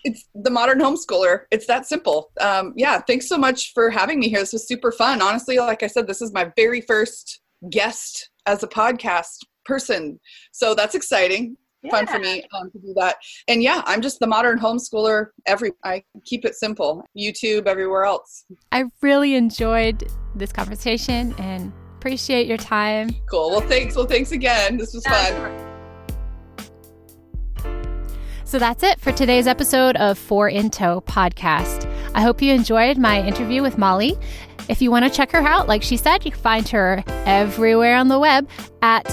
It's 0.03 0.27
the 0.35 0.51
modern 0.51 0.79
homeschooler. 0.79 1.41
It's 1.49 1.65
that 1.65 1.87
simple. 1.87 2.31
Um, 2.39 2.73
yeah, 2.75 3.01
thanks 3.01 3.27
so 3.27 3.37
much 3.37 3.73
for 3.73 3.89
having 3.89 4.19
me 4.19 4.29
here. 4.29 4.39
This 4.39 4.53
was 4.53 4.67
super 4.67 4.91
fun. 4.91 5.21
Honestly, 5.21 5.57
like 5.57 5.83
I 5.83 5.87
said, 5.87 6.07
this 6.07 6.21
is 6.21 6.31
my 6.31 6.51
very 6.55 6.81
first 6.81 7.41
guest 7.69 8.29
as 8.45 8.63
a 8.63 8.67
podcast 8.67 9.39
person. 9.65 10.19
So 10.51 10.73
that's 10.73 10.95
exciting 10.95 11.57
yeah. 11.83 11.91
fun 11.91 12.07
for 12.07 12.19
me 12.19 12.43
um, 12.53 12.71
to 12.71 12.79
do 12.79 12.93
that. 12.97 13.17
And 13.47 13.63
yeah, 13.63 13.81
I'm 13.85 14.01
just 14.01 14.19
the 14.19 14.27
modern 14.27 14.59
homeschooler. 14.59 15.27
Every 15.45 15.71
I 15.83 16.03
keep 16.25 16.45
it 16.45 16.55
simple. 16.55 17.03
YouTube, 17.17 17.67
everywhere 17.67 18.03
else. 18.03 18.45
I 18.71 18.85
really 19.01 19.35
enjoyed 19.35 20.09
this 20.35 20.51
conversation 20.51 21.33
and 21.37 21.71
appreciate 21.97 22.47
your 22.47 22.57
time. 22.57 23.09
Cool. 23.29 23.51
Well, 23.51 23.61
thanks. 23.61 23.95
Well, 23.95 24.07
thanks 24.07 24.31
again. 24.31 24.77
This 24.77 24.93
was 24.93 25.05
fun. 25.05 25.67
So 28.43 28.59
that's 28.59 28.83
it 28.83 28.99
for 28.99 29.13
today's 29.13 29.47
episode 29.47 29.95
of 29.95 30.17
Four 30.17 30.49
in 30.49 30.69
Tow 30.69 30.99
podcast. 31.01 31.89
I 32.13 32.21
hope 32.21 32.41
you 32.41 32.53
enjoyed 32.53 32.97
my 32.97 33.25
interview 33.25 33.61
with 33.61 33.77
Molly. 33.77 34.17
If 34.67 34.81
you 34.81 34.91
want 34.91 35.05
to 35.05 35.09
check 35.09 35.31
her 35.31 35.39
out, 35.39 35.69
like 35.69 35.81
she 35.81 35.95
said, 35.95 36.25
you 36.25 36.31
can 36.31 36.41
find 36.41 36.67
her 36.67 37.01
everywhere 37.07 37.95
on 37.95 38.09
the 38.09 38.19
web 38.19 38.49
at 38.81 39.05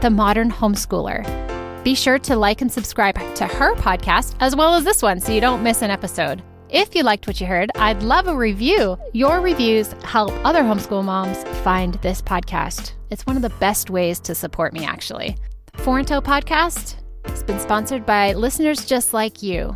The 0.00 0.10
Modern 0.10 0.52
Homeschooler. 0.52 1.49
Be 1.82 1.94
sure 1.94 2.18
to 2.20 2.36
like 2.36 2.60
and 2.60 2.70
subscribe 2.70 3.16
to 3.36 3.46
her 3.46 3.74
podcast 3.74 4.34
as 4.40 4.54
well 4.54 4.74
as 4.74 4.84
this 4.84 5.00
one 5.00 5.18
so 5.18 5.32
you 5.32 5.40
don't 5.40 5.62
miss 5.62 5.80
an 5.80 5.90
episode. 5.90 6.42
If 6.68 6.94
you 6.94 7.02
liked 7.02 7.26
what 7.26 7.40
you 7.40 7.46
heard, 7.46 7.70
I'd 7.74 8.02
love 8.02 8.28
a 8.28 8.36
review. 8.36 8.98
Your 9.12 9.40
reviews 9.40 9.92
help 10.04 10.30
other 10.44 10.60
homeschool 10.60 11.02
moms 11.02 11.42
find 11.64 11.94
this 11.94 12.20
podcast. 12.20 12.92
It's 13.08 13.26
one 13.26 13.36
of 13.36 13.42
the 13.42 13.56
best 13.58 13.88
ways 13.88 14.20
to 14.20 14.34
support 14.34 14.74
me, 14.74 14.84
actually. 14.84 15.36
Tow 15.78 16.20
Podcast 16.20 16.96
has 17.24 17.42
been 17.42 17.58
sponsored 17.58 18.04
by 18.04 18.34
listeners 18.34 18.84
just 18.84 19.14
like 19.14 19.42
you. 19.42 19.74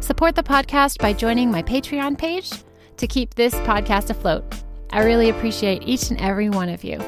Support 0.00 0.34
the 0.34 0.42
podcast 0.42 0.98
by 0.98 1.12
joining 1.12 1.50
my 1.50 1.62
Patreon 1.62 2.18
page 2.18 2.50
to 2.96 3.06
keep 3.06 3.34
this 3.34 3.54
podcast 3.60 4.10
afloat. 4.10 4.44
I 4.90 5.04
really 5.04 5.30
appreciate 5.30 5.84
each 5.86 6.10
and 6.10 6.20
every 6.20 6.50
one 6.50 6.68
of 6.68 6.84
you. 6.84 6.98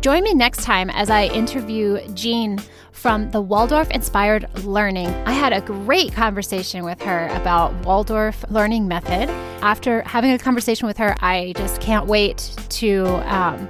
Join 0.00 0.24
me 0.24 0.32
next 0.32 0.62
time 0.62 0.88
as 0.88 1.10
I 1.10 1.26
interview 1.26 2.00
Jean 2.14 2.58
from 2.90 3.30
the 3.32 3.40
Waldorf 3.42 3.90
Inspired 3.90 4.48
Learning. 4.64 5.08
I 5.26 5.32
had 5.32 5.52
a 5.52 5.60
great 5.60 6.14
conversation 6.14 6.84
with 6.84 7.02
her 7.02 7.28
about 7.28 7.74
Waldorf 7.84 8.42
Learning 8.50 8.88
Method. 8.88 9.28
After 9.62 10.00
having 10.02 10.30
a 10.30 10.38
conversation 10.38 10.86
with 10.86 10.96
her, 10.96 11.14
I 11.20 11.52
just 11.54 11.82
can't 11.82 12.06
wait 12.06 12.54
to 12.70 13.04
um, 13.30 13.68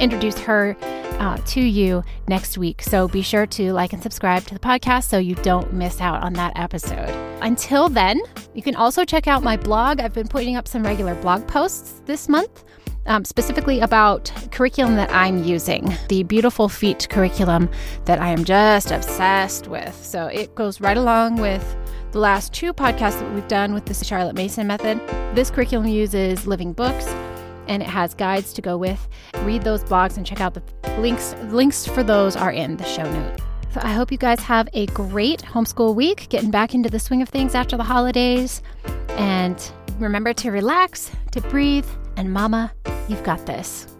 introduce 0.00 0.36
her 0.40 0.76
uh, 1.20 1.38
to 1.46 1.60
you 1.60 2.02
next 2.26 2.58
week. 2.58 2.82
So 2.82 3.06
be 3.06 3.22
sure 3.22 3.46
to 3.46 3.72
like 3.72 3.92
and 3.92 4.02
subscribe 4.02 4.44
to 4.46 4.54
the 4.54 4.60
podcast 4.60 5.04
so 5.04 5.18
you 5.18 5.36
don't 5.36 5.72
miss 5.72 6.00
out 6.00 6.24
on 6.24 6.32
that 6.32 6.58
episode. 6.58 7.10
Until 7.40 7.88
then, 7.88 8.20
you 8.52 8.62
can 8.62 8.74
also 8.74 9.04
check 9.04 9.28
out 9.28 9.44
my 9.44 9.56
blog. 9.56 10.00
I've 10.00 10.12
been 10.12 10.26
putting 10.26 10.56
up 10.56 10.66
some 10.66 10.82
regular 10.82 11.14
blog 11.14 11.46
posts 11.46 12.02
this 12.04 12.28
month 12.28 12.64
um, 13.06 13.24
specifically 13.24 13.80
about 13.80 14.30
curriculum 14.50 14.96
that 14.96 15.10
I'm 15.12 15.44
using, 15.44 15.94
the 16.08 16.22
Beautiful 16.22 16.68
Feet 16.68 17.08
curriculum 17.08 17.68
that 18.04 18.20
I 18.20 18.28
am 18.28 18.44
just 18.44 18.90
obsessed 18.90 19.68
with. 19.68 19.94
So 20.04 20.26
it 20.26 20.54
goes 20.54 20.80
right 20.80 20.96
along 20.96 21.40
with 21.40 21.76
the 22.12 22.18
last 22.18 22.52
two 22.52 22.72
podcasts 22.72 23.20
that 23.20 23.34
we've 23.34 23.48
done 23.48 23.74
with 23.74 23.86
the 23.86 23.94
Charlotte 23.94 24.34
Mason 24.34 24.66
method. 24.66 24.98
This 25.34 25.50
curriculum 25.50 25.88
uses 25.88 26.46
living 26.46 26.72
books 26.72 27.06
and 27.66 27.82
it 27.82 27.88
has 27.88 28.14
guides 28.14 28.52
to 28.54 28.62
go 28.62 28.76
with. 28.76 29.08
Read 29.42 29.62
those 29.62 29.84
blogs 29.84 30.16
and 30.16 30.26
check 30.26 30.40
out 30.40 30.54
the 30.54 30.62
links. 31.00 31.34
Links 31.44 31.86
for 31.86 32.02
those 32.02 32.34
are 32.34 32.50
in 32.50 32.76
the 32.76 32.84
show 32.84 33.10
note. 33.10 33.40
So 33.72 33.80
I 33.82 33.92
hope 33.92 34.10
you 34.10 34.18
guys 34.18 34.40
have 34.40 34.68
a 34.72 34.86
great 34.86 35.42
homeschool 35.42 35.94
week, 35.94 36.28
getting 36.30 36.50
back 36.50 36.74
into 36.74 36.88
the 36.88 36.98
swing 36.98 37.20
of 37.20 37.28
things 37.28 37.54
after 37.54 37.76
the 37.76 37.84
holidays. 37.84 38.62
And 39.10 39.60
remember 39.98 40.32
to 40.32 40.50
relax, 40.50 41.10
to 41.32 41.42
breathe, 41.42 41.86
and 42.18 42.32
mama, 42.32 42.72
you've 43.08 43.22
got 43.22 43.46
this. 43.46 43.97